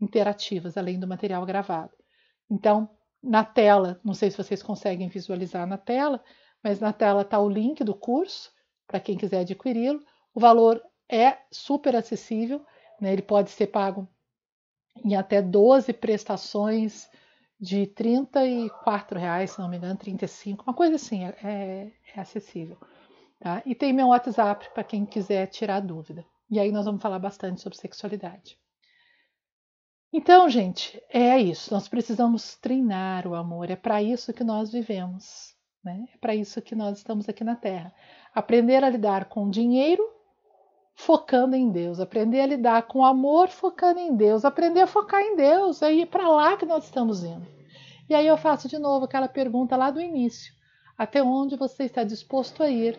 [0.00, 1.92] interativas, além do material gravado.
[2.50, 2.88] Então,
[3.22, 6.22] na tela, não sei se vocês conseguem visualizar na tela,
[6.62, 8.50] mas na tela está o link do curso
[8.86, 10.02] para quem quiser adquiri-lo.
[10.34, 12.64] O valor é super acessível,
[13.00, 13.12] né?
[13.12, 14.08] ele pode ser pago
[15.04, 17.08] em até 12 prestações
[17.58, 22.78] de 34 reais, se não me engano, 35, uma coisa assim, é, é, é acessível.
[23.38, 23.62] Tá?
[23.66, 26.24] E tem meu WhatsApp para quem quiser tirar dúvida.
[26.50, 28.58] E aí nós vamos falar bastante sobre sexualidade.
[30.12, 31.72] Então, gente, é isso.
[31.72, 33.70] Nós precisamos treinar o amor.
[33.70, 35.54] É para isso que nós vivemos.
[35.84, 36.06] Né?
[36.12, 37.94] É para isso que nós estamos aqui na Terra.
[38.34, 40.02] Aprender a lidar com dinheiro
[41.00, 45.34] focando em Deus, aprender a lidar com amor focando em Deus, aprender a focar em
[45.34, 47.46] Deus, é ir para lá que nós estamos indo.
[48.08, 50.52] E aí eu faço de novo aquela pergunta lá do início:
[50.98, 52.98] até onde você está disposto a ir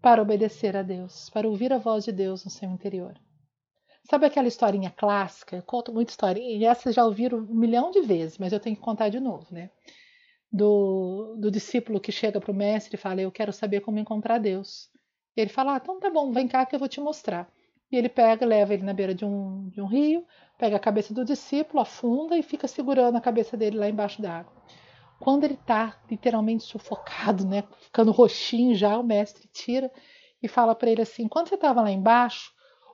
[0.00, 3.18] para obedecer a Deus, para ouvir a voz de Deus no seu interior?
[4.08, 5.56] Sabe aquela historinha clássica?
[5.56, 8.76] Eu conto muita história, e essa já ouviram um milhão de vezes, mas eu tenho
[8.76, 9.70] que contar de novo, né?
[10.50, 14.38] Do, do discípulo que chega para o mestre e fala: Eu quero saber como encontrar
[14.38, 14.90] Deus.
[15.36, 17.52] E ele fala: ah, então tá bom, vem cá que eu vou te mostrar.
[17.92, 20.26] E ele pega, leva ele na beira de um, de um rio,
[20.58, 24.38] pega a cabeça do discípulo, afunda e fica segurando a cabeça dele lá embaixo da
[24.38, 24.52] água.
[25.18, 29.90] Quando ele está literalmente sufocado, né, ficando roxinho já, o mestre tira
[30.42, 32.52] e fala para ele assim: quando você estava lá embaixo,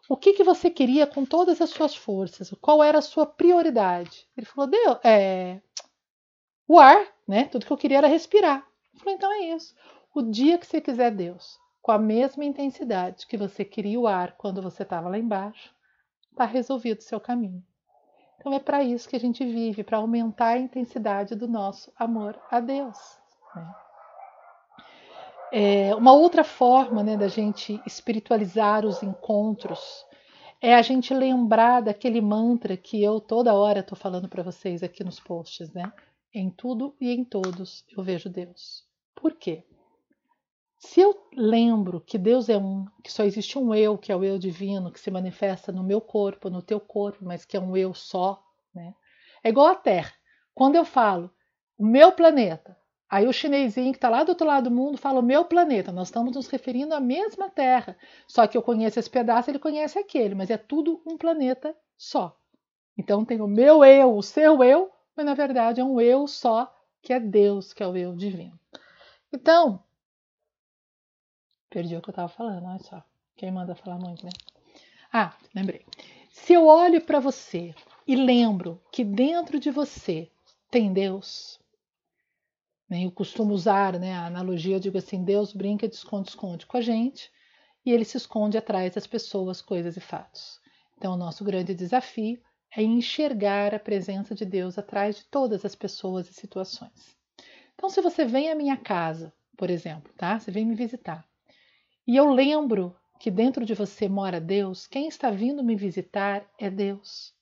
[0.09, 2.51] o que, que você queria com todas as suas forças?
[2.61, 4.27] Qual era a sua prioridade?
[4.37, 5.61] Ele falou: Deus, é,
[6.67, 7.45] o ar, né?
[7.45, 8.67] Tudo que eu queria era respirar.
[8.93, 9.75] Ele falou: então é isso.
[10.15, 14.37] O dia que você quiser Deus, com a mesma intensidade que você queria o ar
[14.37, 15.75] quando você estava lá embaixo,
[16.31, 17.63] está resolvido o seu caminho.
[18.45, 22.39] Então é para isso que a gente vive, para aumentar a intensidade do nosso amor
[22.51, 22.99] a Deus.
[23.57, 23.75] Né?
[25.51, 30.05] É, uma outra forma né, da gente espiritualizar os encontros
[30.61, 35.03] é a gente lembrar daquele mantra que eu toda hora estou falando para vocês aqui
[35.03, 35.91] nos posts, né?
[36.31, 38.85] Em tudo e em todos eu vejo Deus.
[39.15, 39.65] Por quê?
[40.85, 44.23] Se eu lembro que Deus é um, que só existe um eu, que é o
[44.23, 47.75] eu divino, que se manifesta no meu corpo, no teu corpo, mas que é um
[47.75, 48.95] eu só, né?
[49.43, 50.13] É igual a Terra.
[50.55, 51.31] Quando eu falo
[51.79, 52.77] o meu planeta,
[53.09, 55.91] aí o chinesinho que está lá do outro lado do mundo fala o meu planeta.
[55.91, 57.97] Nós estamos nos referindo à mesma Terra.
[58.29, 62.39] Só que eu conheço esse pedaço, ele conhece aquele, mas é tudo um planeta só.
[62.97, 66.71] Então tem o meu eu, o seu eu, mas na verdade é um eu só,
[67.01, 68.61] que é Deus, que é o eu divino.
[69.33, 69.83] Então,
[71.75, 73.03] Perdi o que eu estava falando, olha só.
[73.37, 74.31] Quem manda falar muito, né?
[75.13, 75.85] Ah, lembrei.
[76.31, 77.75] Se eu olho para você
[78.07, 80.31] e lembro que dentro de você
[80.71, 81.59] tem Deus,
[82.89, 83.05] né?
[83.05, 87.29] eu costumo usar né, a analogia, digo assim: Deus brinca de esconde-esconde com a gente
[87.85, 90.61] e ele se esconde atrás das pessoas, coisas e fatos.
[90.97, 95.75] Então, o nosso grande desafio é enxergar a presença de Deus atrás de todas as
[95.75, 97.17] pessoas e situações.
[97.75, 100.39] Então, se você vem à minha casa, por exemplo, tá?
[100.39, 101.29] Você vem me visitar.
[102.07, 106.69] E eu lembro que dentro de você mora Deus, quem está vindo me visitar é
[106.69, 107.35] Deus.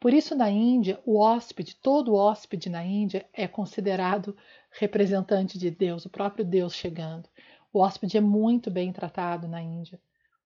[0.00, 4.36] Por isso, na Índia, o hóspede, todo hóspede na Índia é considerado
[4.72, 7.28] representante de Deus, o próprio Deus chegando.
[7.72, 10.00] O hóspede é muito bem tratado na Índia,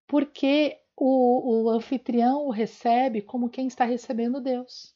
[0.06, 4.94] porque o, o anfitrião o recebe como quem está recebendo Deus.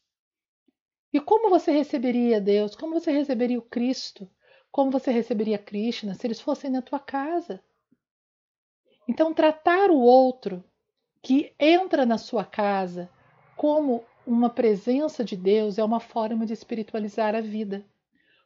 [1.12, 2.76] E como você receberia Deus?
[2.76, 4.30] Como você receberia o Cristo?
[4.70, 7.62] Como você receberia Krishna se eles fossem na tua casa?
[9.06, 10.64] Então, tratar o outro
[11.22, 13.08] que entra na sua casa
[13.56, 17.84] como uma presença de Deus é uma forma de espiritualizar a vida,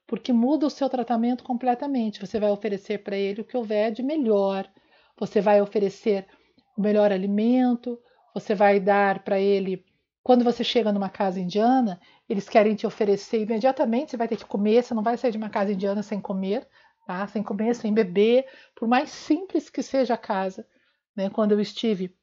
[0.06, 2.20] porque muda o seu tratamento completamente.
[2.20, 4.68] Você vai oferecer para ele o que houver de melhor,
[5.16, 6.26] você vai oferecer
[6.76, 7.98] o melhor alimento,
[8.34, 9.84] você vai dar para ele.
[10.22, 14.44] Quando você chega numa casa indiana, eles querem te oferecer imediatamente, você vai ter que
[14.44, 16.66] comer, você não vai sair de uma casa indiana sem comer,
[17.08, 17.26] tá?
[17.26, 18.46] sem comer, sem beber,
[18.76, 20.68] por mais simples que seja a casa.
[21.16, 21.30] Né?
[21.30, 22.14] Quando eu estive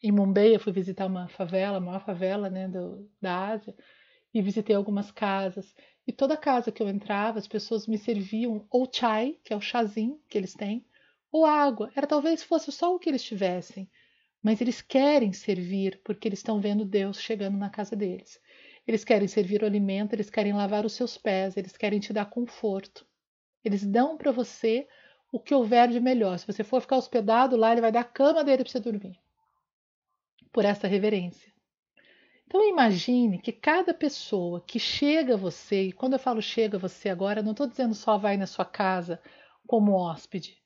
[0.00, 3.74] em Mumbai, eu fui visitar uma favela, a maior favela né, do, da Ásia,
[4.32, 5.74] e visitei algumas casas.
[6.06, 9.60] E toda casa que eu entrava, as pessoas me serviam ou chai, que é o
[9.60, 10.86] chazinho que eles têm,
[11.32, 11.90] ou água.
[11.96, 13.90] Era talvez fosse só o que eles tivessem,
[14.40, 18.40] mas eles querem servir porque eles estão vendo Deus chegando na casa deles.
[18.86, 22.26] Eles querem servir o alimento, eles querem lavar os seus pés, eles querem te dar
[22.30, 23.09] conforto.
[23.64, 24.88] Eles dão para você
[25.32, 26.38] o que houver de melhor.
[26.38, 29.18] Se você for ficar hospedado lá, ele vai dar a cama dele para você dormir.
[30.52, 31.52] Por essa reverência.
[32.46, 36.80] Então imagine que cada pessoa que chega a você, e quando eu falo chega a
[36.80, 39.22] você agora, não estou dizendo só vai na sua casa
[39.68, 40.60] como hóspede,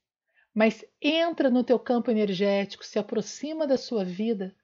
[0.54, 4.56] mas entra no teu campo energético, se aproxima da sua vida.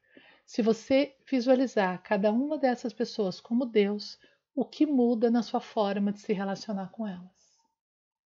[0.47, 4.19] Se você visualizar cada uma dessas pessoas como Deus,
[4.55, 7.40] o que muda na sua forma de se relacionar com elas?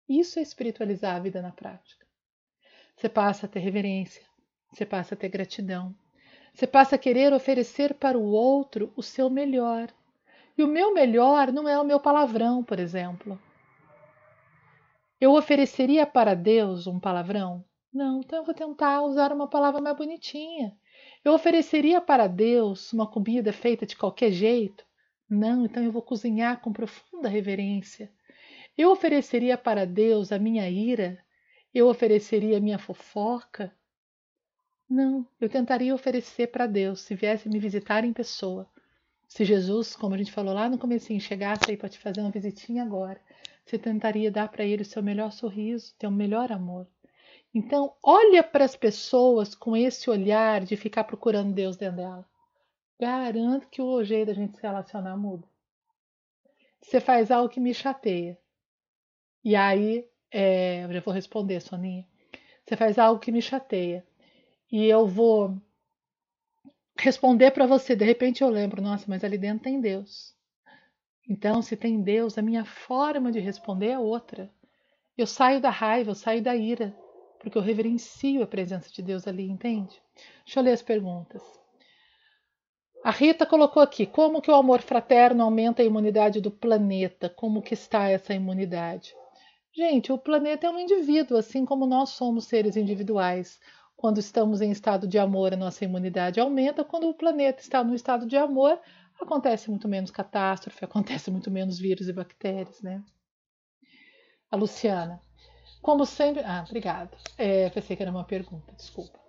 [0.09, 2.07] Isso é espiritualizar a vida na prática.
[2.97, 4.23] Você passa a ter reverência,
[4.73, 5.95] você passa a ter gratidão,
[6.55, 9.93] você passa a querer oferecer para o outro o seu melhor.
[10.57, 13.39] E o meu melhor não é o meu palavrão, por exemplo.
[15.21, 17.65] Eu ofereceria para Deus um palavrão?
[17.93, 20.77] Não, então eu vou tentar usar uma palavra mais bonitinha.
[21.25, 24.85] Eu ofereceria para Deus uma comida feita de qualquer jeito?
[25.29, 28.11] Não, então eu vou cozinhar com profunda reverência.
[28.77, 31.19] Eu ofereceria para Deus a minha ira?
[31.75, 33.75] Eu ofereceria a minha fofoca?
[34.89, 38.69] Não, eu tentaria oferecer para Deus se viesse me visitar em pessoa.
[39.27, 42.31] Se Jesus, como a gente falou lá no começo, chegasse aí para te fazer uma
[42.31, 43.21] visitinha agora,
[43.65, 46.87] você tentaria dar para ele o seu melhor sorriso, teu melhor amor.
[47.53, 52.29] Então, olha para as pessoas com esse olhar de ficar procurando Deus dentro dela.
[53.01, 55.49] Garanto que o jeito da gente se relacionar muda.
[56.81, 58.39] Você faz algo que me chateia.
[59.47, 62.05] E aí, é, eu já vou responder, Soninha.
[62.65, 64.05] Você faz algo que me chateia
[64.73, 65.57] e eu vou
[66.99, 67.95] responder para você.
[67.95, 70.35] De repente eu lembro, nossa, mas ali dentro tem Deus.
[71.29, 74.51] Então, se tem Deus, a minha forma de responder é outra.
[75.17, 76.93] Eu saio da raiva, eu saio da ira,
[77.39, 80.03] porque eu reverencio a presença de Deus ali, entende?
[80.45, 81.41] Deixa eu ler as perguntas.
[83.05, 87.29] A Rita colocou aqui, como que o amor fraterno aumenta a imunidade do planeta?
[87.29, 89.15] Como que está essa imunidade?
[89.77, 93.61] Gente, o planeta é um indivíduo, assim como nós somos seres individuais.
[93.95, 96.83] Quando estamos em estado de amor, a nossa imunidade aumenta.
[96.83, 98.81] Quando o planeta está no estado de amor,
[99.21, 103.05] acontece muito menos catástrofe, acontece muito menos vírus e bactérias, né?
[104.51, 105.21] A Luciana.
[105.83, 106.43] Como sempre.
[106.43, 107.11] Ah, obrigada.
[107.37, 109.21] É, pensei que era uma pergunta, desculpa.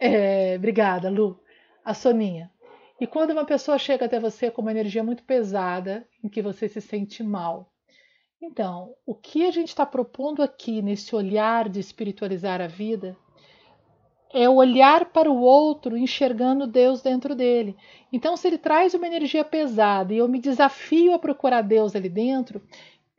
[0.00, 1.40] É, obrigada, Lu.
[1.84, 2.50] A Soninha.
[3.00, 6.68] E quando uma pessoa chega até você com uma energia muito pesada, em que você
[6.68, 7.71] se sente mal.
[8.44, 13.16] Então, o que a gente está propondo aqui nesse olhar de espiritualizar a vida
[14.34, 17.76] é olhar para o outro enxergando Deus dentro dele.
[18.12, 22.08] Então, se ele traz uma energia pesada e eu me desafio a procurar Deus ali
[22.08, 22.60] dentro,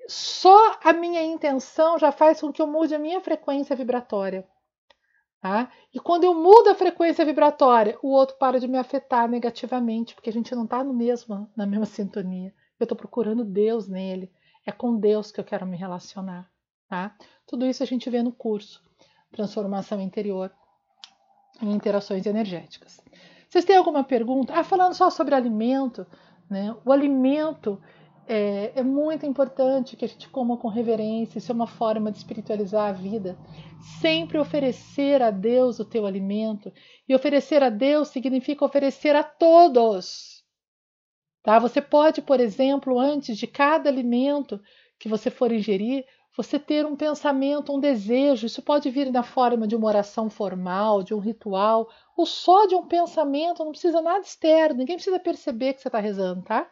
[0.10, 4.46] só a minha intenção já faz com que eu mude a minha frequência vibratória.
[5.40, 5.72] Tá?
[5.94, 10.30] E quando eu mudo a frequência vibratória, o outro para de me afetar negativamente, porque
[10.30, 10.92] a gente não está na
[11.66, 12.54] mesma sintonia.
[12.78, 14.30] Eu estou procurando Deus nele.
[14.66, 16.50] É com Deus que eu quero me relacionar.
[16.90, 17.16] Tá?
[17.48, 18.84] Tudo isso a gente vê no curso
[19.32, 20.52] Transformação Interior
[21.62, 23.02] em interações energéticas.
[23.50, 24.54] Vocês têm alguma pergunta?
[24.56, 26.06] Ah, falando só sobre alimento,
[26.50, 26.76] né?
[26.84, 27.80] O alimento
[28.28, 32.18] é, é, muito importante que a gente coma com reverência, isso é uma forma de
[32.18, 33.38] espiritualizar a vida.
[34.00, 36.72] Sempre oferecer a Deus o teu alimento.
[37.08, 40.33] E oferecer a Deus significa oferecer a todos.
[41.44, 41.60] Tá?
[41.60, 44.62] Você pode, por exemplo, antes de cada alimento
[44.98, 48.46] que você for ingerir, você ter um pensamento, um desejo.
[48.46, 52.76] Isso pode vir na forma de uma oração formal, de um ritual, ou só de
[52.76, 56.72] um pensamento, não precisa nada externo, ninguém precisa perceber que você está rezando, tá?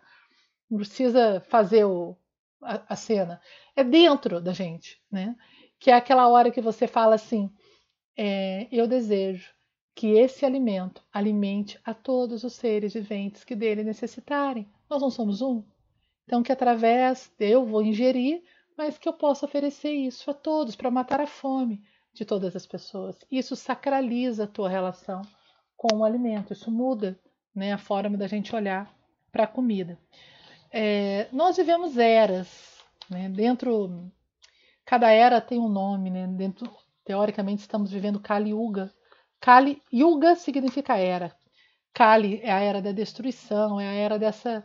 [0.69, 2.15] Não precisa fazer o,
[2.61, 3.41] a, a cena.
[3.76, 5.36] É dentro da gente, né?
[5.78, 7.51] Que é aquela hora que você fala assim:
[8.17, 9.53] é, eu desejo
[9.93, 14.67] que esse alimento alimente a todos os seres viventes que dele necessitarem.
[14.89, 15.63] Nós não somos um?
[16.25, 18.41] Então, que através eu vou ingerir
[18.82, 21.83] mas que eu possa oferecer isso a todos para matar a fome
[22.13, 23.16] de todas as pessoas.
[23.29, 25.21] Isso sacraliza a tua relação
[25.78, 27.20] com o alimento, isso muda
[27.53, 28.91] né, a forma da gente olhar
[29.32, 29.99] para a comida.
[30.71, 34.11] É, nós vivemos eras, né, dentro
[34.83, 36.67] cada era tem um nome, né, dentro
[37.05, 38.91] teoricamente estamos vivendo Kali Yuga.
[39.42, 41.36] Kali Yuga significa era.
[41.92, 44.63] Kali é a era da destruição, é a era dessa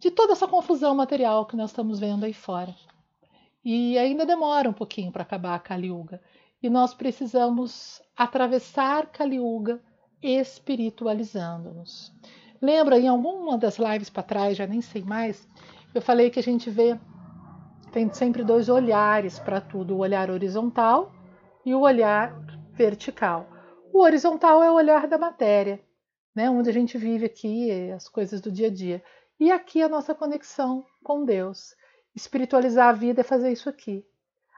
[0.00, 2.74] de toda essa confusão material que nós estamos vendo aí fora.
[3.64, 6.20] E ainda demora um pouquinho para acabar a Kali Yuga.
[6.60, 9.80] E nós precisamos atravessar Kali Yuga
[10.20, 12.12] espiritualizando-nos.
[12.60, 15.46] Lembra, em alguma das lives para trás, já nem sei mais,
[15.94, 16.98] eu falei que a gente vê,
[17.92, 21.12] tem sempre dois olhares para tudo: o olhar horizontal
[21.64, 22.34] e o olhar
[22.72, 23.59] vertical.
[23.92, 25.80] O horizontal é o olhar da matéria,
[26.34, 29.02] né, onde a gente vive aqui as coisas do dia a dia.
[29.38, 31.74] E aqui a nossa conexão com Deus.
[32.14, 34.04] Espiritualizar a vida é fazer isso aqui.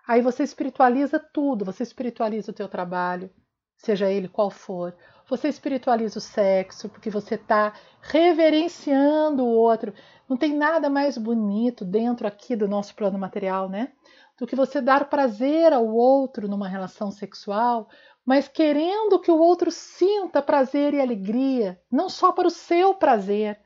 [0.06, 3.30] Aí você espiritualiza tudo, você espiritualiza o teu trabalho,
[3.76, 4.94] seja ele qual for.
[5.30, 7.72] Você espiritualiza o sexo, porque você está
[8.02, 9.94] reverenciando o outro.
[10.28, 13.92] Não tem nada mais bonito dentro aqui do nosso plano material, né?
[14.42, 17.88] do que você dar prazer ao outro numa relação sexual,
[18.24, 23.60] mas querendo que o outro sinta prazer e alegria, não só para o seu prazer.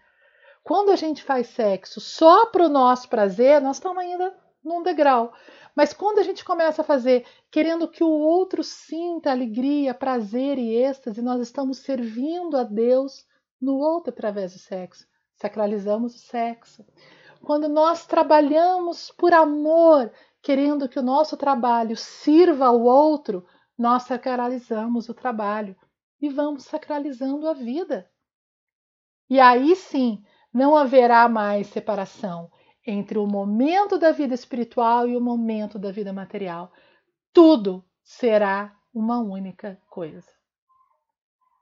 [0.65, 5.33] Quando a gente faz sexo só para o nosso prazer, nós estamos ainda num degrau.
[5.75, 10.75] Mas quando a gente começa a fazer querendo que o outro sinta alegria, prazer e
[10.75, 13.27] êxtase, nós estamos servindo a Deus
[13.61, 15.07] no outro através do sexo.
[15.35, 16.85] Sacralizamos o sexo.
[17.43, 20.11] Quando nós trabalhamos por amor,
[20.43, 23.47] querendo que o nosso trabalho sirva ao outro,
[23.77, 25.77] nós sacralizamos o trabalho
[26.21, 28.11] e vamos sacralizando a vida.
[29.29, 30.23] E aí sim,
[30.53, 32.51] não haverá mais separação
[32.87, 36.73] entre o momento da vida espiritual e o momento da vida material.
[37.33, 40.31] Tudo será uma única coisa.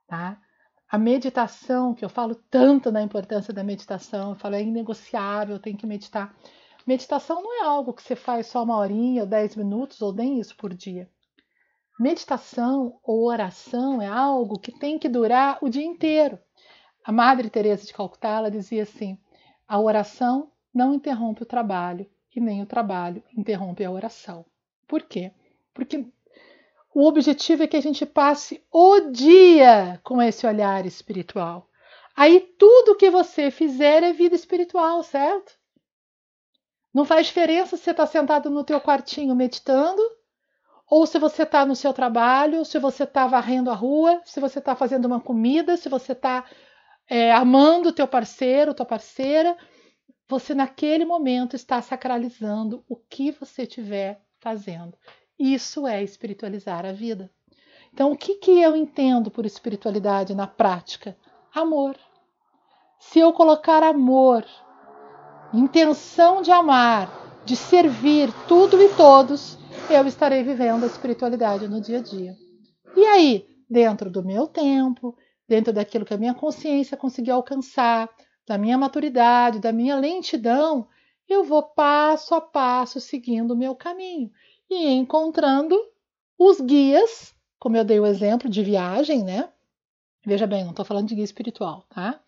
[0.07, 0.41] Tá?
[0.89, 5.75] A meditação, que eu falo tanto da importância da meditação, eu falo é inegociável, tem
[5.75, 6.37] que meditar.
[6.87, 10.39] Meditação não é algo que você faz só uma horinha, ou dez minutos, ou nem
[10.39, 11.11] isso por dia.
[11.99, 16.39] Meditação ou oração é algo que tem que durar o dia inteiro.
[17.05, 19.19] A Madre Teresa de Calcutá ela dizia assim:
[19.69, 24.45] a oração não interrompe o trabalho e nem o trabalho interrompe a oração.
[24.89, 25.33] Por quê?
[25.73, 26.05] Porque
[26.93, 31.69] o objetivo é que a gente passe o dia com esse olhar espiritual.
[32.17, 35.53] Aí tudo que você fizer é vida espiritual, certo?
[36.93, 40.01] Não faz diferença se você está sentado no teu quartinho meditando,
[40.91, 44.59] ou se você está no seu trabalho, se você está varrendo a rua, se você
[44.59, 46.45] está fazendo uma comida, se você está
[47.09, 49.57] é, amando o teu parceiro, tua parceira,
[50.29, 54.97] você naquele momento está sacralizando o que você estiver fazendo.
[55.39, 57.31] Isso é espiritualizar a vida.
[57.93, 61.17] Então, o que, que eu entendo por espiritualidade na prática?
[61.55, 61.97] Amor.
[62.99, 64.45] Se eu colocar amor,
[65.53, 69.59] intenção de amar, de servir tudo e todos,
[69.91, 72.37] eu estarei vivendo a espiritualidade no dia a dia.
[72.97, 75.17] E aí, dentro do meu tempo,
[75.49, 78.09] dentro daquilo que a minha consciência conseguiu alcançar,
[78.47, 80.87] da minha maturidade, da minha lentidão,
[81.29, 84.31] eu vou passo a passo seguindo o meu caminho
[84.71, 85.77] e encontrando
[86.39, 89.49] os guias, como eu dei o exemplo de viagem, né?
[90.27, 92.21] Veja bem, não estou falando de guia espiritual, tá?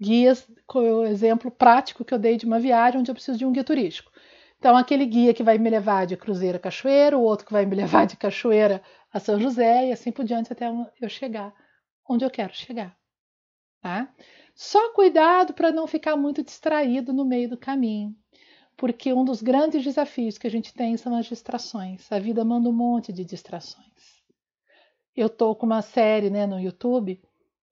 [0.00, 3.46] Guias, com o exemplo prático que eu dei de uma viagem onde eu preciso de
[3.46, 4.10] um guia turístico.
[4.58, 7.66] Então, aquele guia que vai me levar de Cruzeiro a Cachoeira, o outro que vai
[7.66, 10.66] me levar de Cachoeira a São José e assim por diante até
[11.00, 11.54] eu chegar
[12.08, 12.96] onde eu quero chegar,
[13.80, 14.12] tá?
[14.54, 18.14] Só cuidado para não ficar muito distraído no meio do caminho,
[18.76, 22.10] porque um dos grandes desafios que a gente tem são as distrações.
[22.10, 24.22] A vida manda um monte de distrações.
[25.14, 27.20] Eu tô com uma série, né, no YouTube,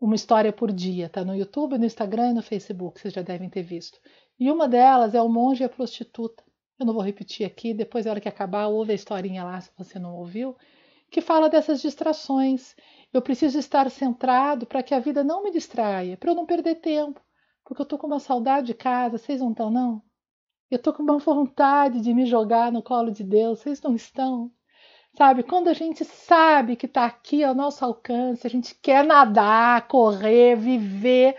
[0.01, 3.49] uma história por dia, tá no YouTube, no Instagram e no Facebook, vocês já devem
[3.49, 3.99] ter visto.
[4.39, 6.43] E uma delas é o monge e a prostituta.
[6.79, 9.71] Eu não vou repetir aqui, depois na hora que acabar, ouve a historinha lá se
[9.77, 10.57] você não ouviu,
[11.11, 12.75] que fala dessas distrações
[13.13, 16.77] eu preciso estar centrado para que a vida não me distraia, para eu não perder
[16.77, 17.21] tempo,
[17.65, 20.03] porque eu estou com uma saudade de casa, vocês não estão, não?
[20.69, 24.51] Eu estou com uma vontade de me jogar no colo de Deus, vocês não estão?
[25.17, 29.87] Sabe, quando a gente sabe que está aqui ao nosso alcance, a gente quer nadar,
[29.87, 31.37] correr, viver,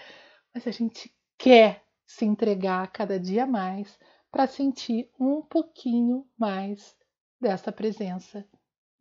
[0.54, 4.00] mas a gente quer se entregar cada dia mais
[4.36, 6.94] para sentir um pouquinho mais
[7.40, 8.46] dessa presença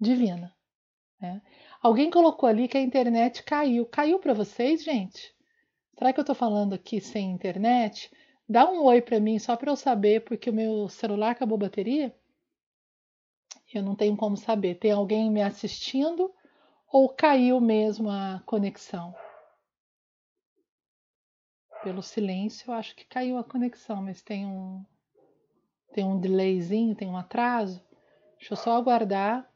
[0.00, 0.54] divina.
[1.20, 1.42] Né?
[1.82, 3.84] Alguém colocou ali que a internet caiu.
[3.84, 5.34] Caiu para vocês, gente?
[5.98, 8.12] Será que eu estou falando aqui sem internet?
[8.48, 11.62] Dá um oi para mim só para eu saber, porque o meu celular acabou a
[11.62, 12.14] bateria.
[13.74, 14.76] Eu não tenho como saber.
[14.76, 16.32] Tem alguém me assistindo
[16.92, 19.12] ou caiu mesmo a conexão?
[21.82, 24.84] Pelo silêncio, eu acho que caiu a conexão, mas tem um
[25.94, 27.82] tem um delayzinho, tem um atraso.
[28.38, 29.48] Deixa eu só aguardar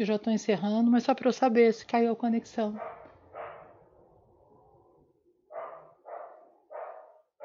[0.00, 2.80] eu já estou encerrando, mas só para eu saber se caiu a conexão.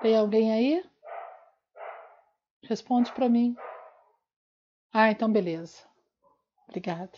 [0.01, 0.89] Tem alguém aí?
[2.63, 3.57] Responde para mim.
[4.93, 5.83] Ah, então beleza.
[6.69, 7.11] Obrigada.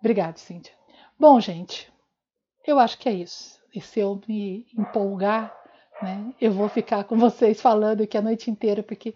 [0.00, 0.74] Obrigado, Cíntia.
[1.18, 1.90] Bom, gente,
[2.66, 3.58] eu acho que é isso.
[3.74, 5.58] E se eu me empolgar,
[6.02, 9.14] né, eu vou ficar com vocês falando aqui a noite inteira, porque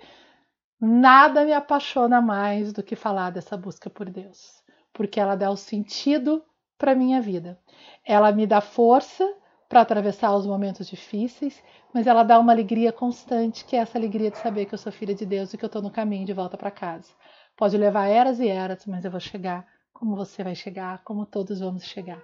[0.85, 5.57] Nada me apaixona mais do que falar dessa busca por Deus, porque ela dá o
[5.57, 6.45] sentido
[6.77, 7.57] para minha vida.
[8.05, 9.33] Ela me dá força
[9.69, 11.63] para atravessar os momentos difíceis,
[11.95, 14.91] mas ela dá uma alegria constante, que é essa alegria de saber que eu sou
[14.91, 17.13] filha de Deus e que eu estou no caminho de volta para casa.
[17.57, 21.61] Pode levar eras e eras, mas eu vou chegar como você vai chegar, como todos
[21.61, 22.21] vamos chegar.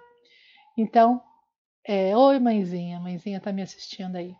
[0.77, 1.23] Então,
[1.89, 4.37] é, oi mãezinha, mãezinha está me assistindo aí.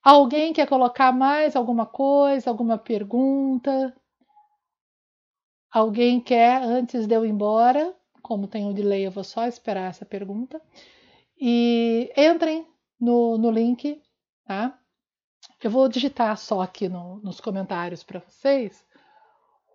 [0.00, 3.92] Alguém quer colocar mais alguma coisa, alguma pergunta?
[5.72, 7.92] Alguém quer, antes de eu ir embora,
[8.22, 10.62] como tem o delay, eu vou só esperar essa pergunta.
[11.36, 12.64] E entrem
[13.00, 14.00] no, no link,
[14.46, 14.78] tá?
[15.60, 18.86] Eu vou digitar só aqui no, nos comentários para vocês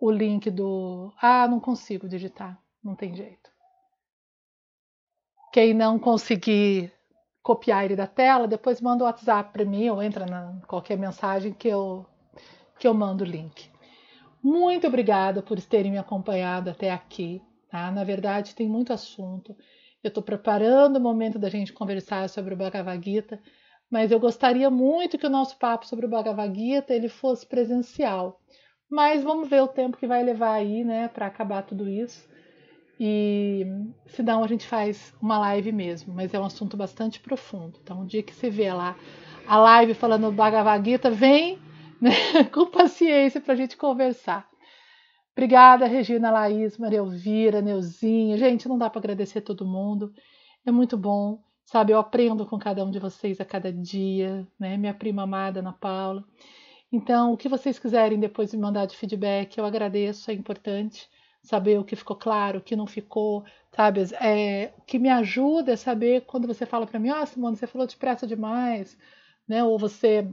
[0.00, 1.12] o link do.
[1.20, 3.43] Ah, não consigo digitar, não tem jeito.
[5.54, 6.92] Quem não conseguir
[7.40, 11.52] copiar ele da tela, depois manda o WhatsApp para mim ou entra na qualquer mensagem
[11.52, 12.04] que eu,
[12.76, 13.70] que eu mando o link.
[14.42, 17.40] Muito obrigada por terem me acompanhado até aqui.
[17.70, 17.88] Tá?
[17.92, 19.56] Na verdade, tem muito assunto.
[20.02, 23.40] Eu estou preparando o momento da gente conversar sobre o Bhagavad Gita,
[23.88, 28.40] mas eu gostaria muito que o nosso papo sobre o Bhagavad Gita ele fosse presencial.
[28.90, 32.28] Mas vamos ver o tempo que vai levar aí, né, para acabar tudo isso.
[32.98, 33.66] E
[34.06, 37.78] se não, a gente faz uma live mesmo, mas é um assunto bastante profundo.
[37.82, 38.96] Então, um dia que você vê lá
[39.46, 41.58] a live falando Bhagavad Gita, vem
[42.00, 42.10] né,
[42.52, 44.48] com paciência para a gente conversar.
[45.32, 48.38] Obrigada, Regina, Laís, Maria Elvira, Neuzinha.
[48.38, 50.12] Gente, não dá para agradecer todo mundo.
[50.64, 51.92] É muito bom, sabe?
[51.92, 54.76] Eu aprendo com cada um de vocês a cada dia, né?
[54.76, 56.24] Minha prima amada, Ana Paula.
[56.92, 61.08] Então, o que vocês quiserem depois me mandar de feedback, eu agradeço, é importante
[61.44, 64.00] saber o que ficou claro, o que não ficou, sabe?
[64.14, 67.56] É, o que me ajuda é saber quando você fala para mim, ó, oh, Simone,
[67.56, 68.98] você falou depressa demais,
[69.46, 69.62] né?
[69.62, 70.26] Ou você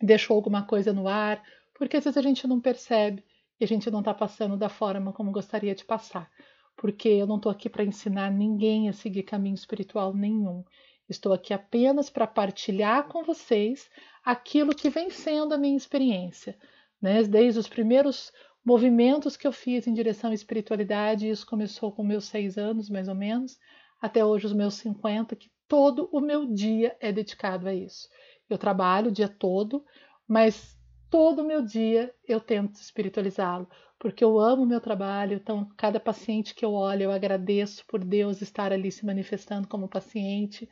[0.00, 1.42] deixou alguma coisa no ar,
[1.74, 3.24] porque às vezes a gente não percebe
[3.58, 6.30] e a gente não está passando da forma como gostaria de passar.
[6.76, 10.64] Porque eu não estou aqui para ensinar ninguém a seguir caminho espiritual nenhum.
[11.08, 13.90] Estou aqui apenas para partilhar com vocês
[14.24, 16.56] aquilo que vem sendo a minha experiência.
[17.02, 17.24] Né?
[17.24, 18.32] Desde os primeiros
[18.64, 21.28] movimentos que eu fiz em direção à espiritualidade.
[21.28, 23.58] Isso começou com meus seis anos, mais ou menos,
[24.00, 28.08] até hoje os meus 50, que todo o meu dia é dedicado a isso.
[28.48, 29.84] Eu trabalho o dia todo,
[30.26, 30.76] mas
[31.08, 33.68] todo o meu dia eu tento espiritualizá-lo,
[33.98, 35.34] porque eu amo o meu trabalho.
[35.34, 39.88] Então, cada paciente que eu olho, eu agradeço por Deus estar ali se manifestando como
[39.88, 40.68] paciente.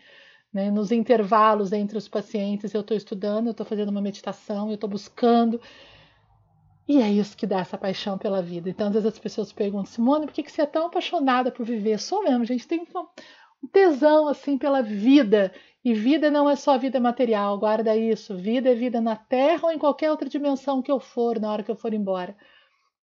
[0.52, 0.70] Né?
[0.70, 4.89] Nos intervalos entre os pacientes, eu estou estudando, eu estou fazendo uma meditação, eu estou
[4.89, 5.60] buscando
[6.89, 8.70] e é isso que dá essa paixão pela vida.
[8.70, 11.98] Então, às vezes as pessoas perguntam, Simone, por que você é tão apaixonada por viver?
[11.98, 12.81] Sou mesmo, gente tem
[13.62, 15.52] um tesão assim pela vida.
[15.85, 18.35] E vida não é só vida material, guarda isso.
[18.39, 21.62] Vida é vida na Terra ou em qualquer outra dimensão que eu for, na hora
[21.62, 22.35] que eu for embora.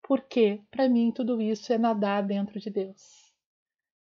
[0.02, 3.34] Porque, para mim, tudo isso é nadar dentro de Deus.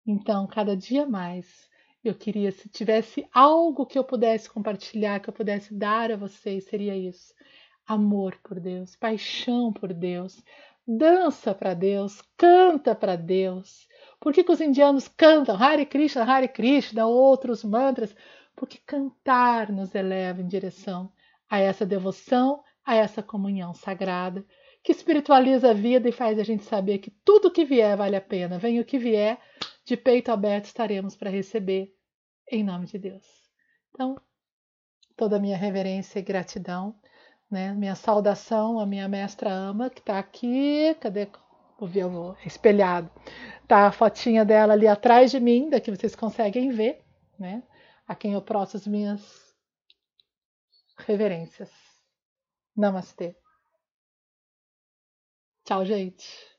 [0.07, 1.71] Então, cada dia mais,
[2.05, 6.65] eu queria, se tivesse algo que eu pudesse compartilhar, que eu pudesse dar a vocês,
[6.65, 7.33] seria isso
[7.91, 10.41] amor por Deus, paixão por Deus,
[10.87, 13.89] dança para Deus, canta para Deus.
[14.21, 18.15] Por que, que, os indianos cantam Hare Krishna, Hare Krishna, outros mantras?
[18.55, 21.13] Porque cantar nos eleva em direção
[21.49, 24.47] a essa devoção, a essa comunhão sagrada,
[24.85, 28.21] que espiritualiza a vida e faz a gente saber que tudo que vier vale a
[28.21, 28.57] pena.
[28.57, 29.37] Venha o que vier,
[29.85, 31.93] de peito aberto estaremos para receber,
[32.49, 33.27] em nome de Deus.
[33.93, 34.17] Então,
[35.17, 37.00] toda a minha reverência e gratidão
[37.51, 37.73] né?
[37.73, 41.27] Minha saudação à minha mestra ama, que está aqui, cadê?
[41.83, 43.11] Ver, eu vou, espelhado.
[43.67, 47.03] Tá a fotinha dela ali atrás de mim, daqui vocês conseguem ver,
[47.39, 47.63] né?
[48.07, 49.55] A quem eu prosto as minhas
[50.99, 51.71] reverências.
[52.77, 53.35] Namastê.
[55.65, 56.50] Tchau, gente.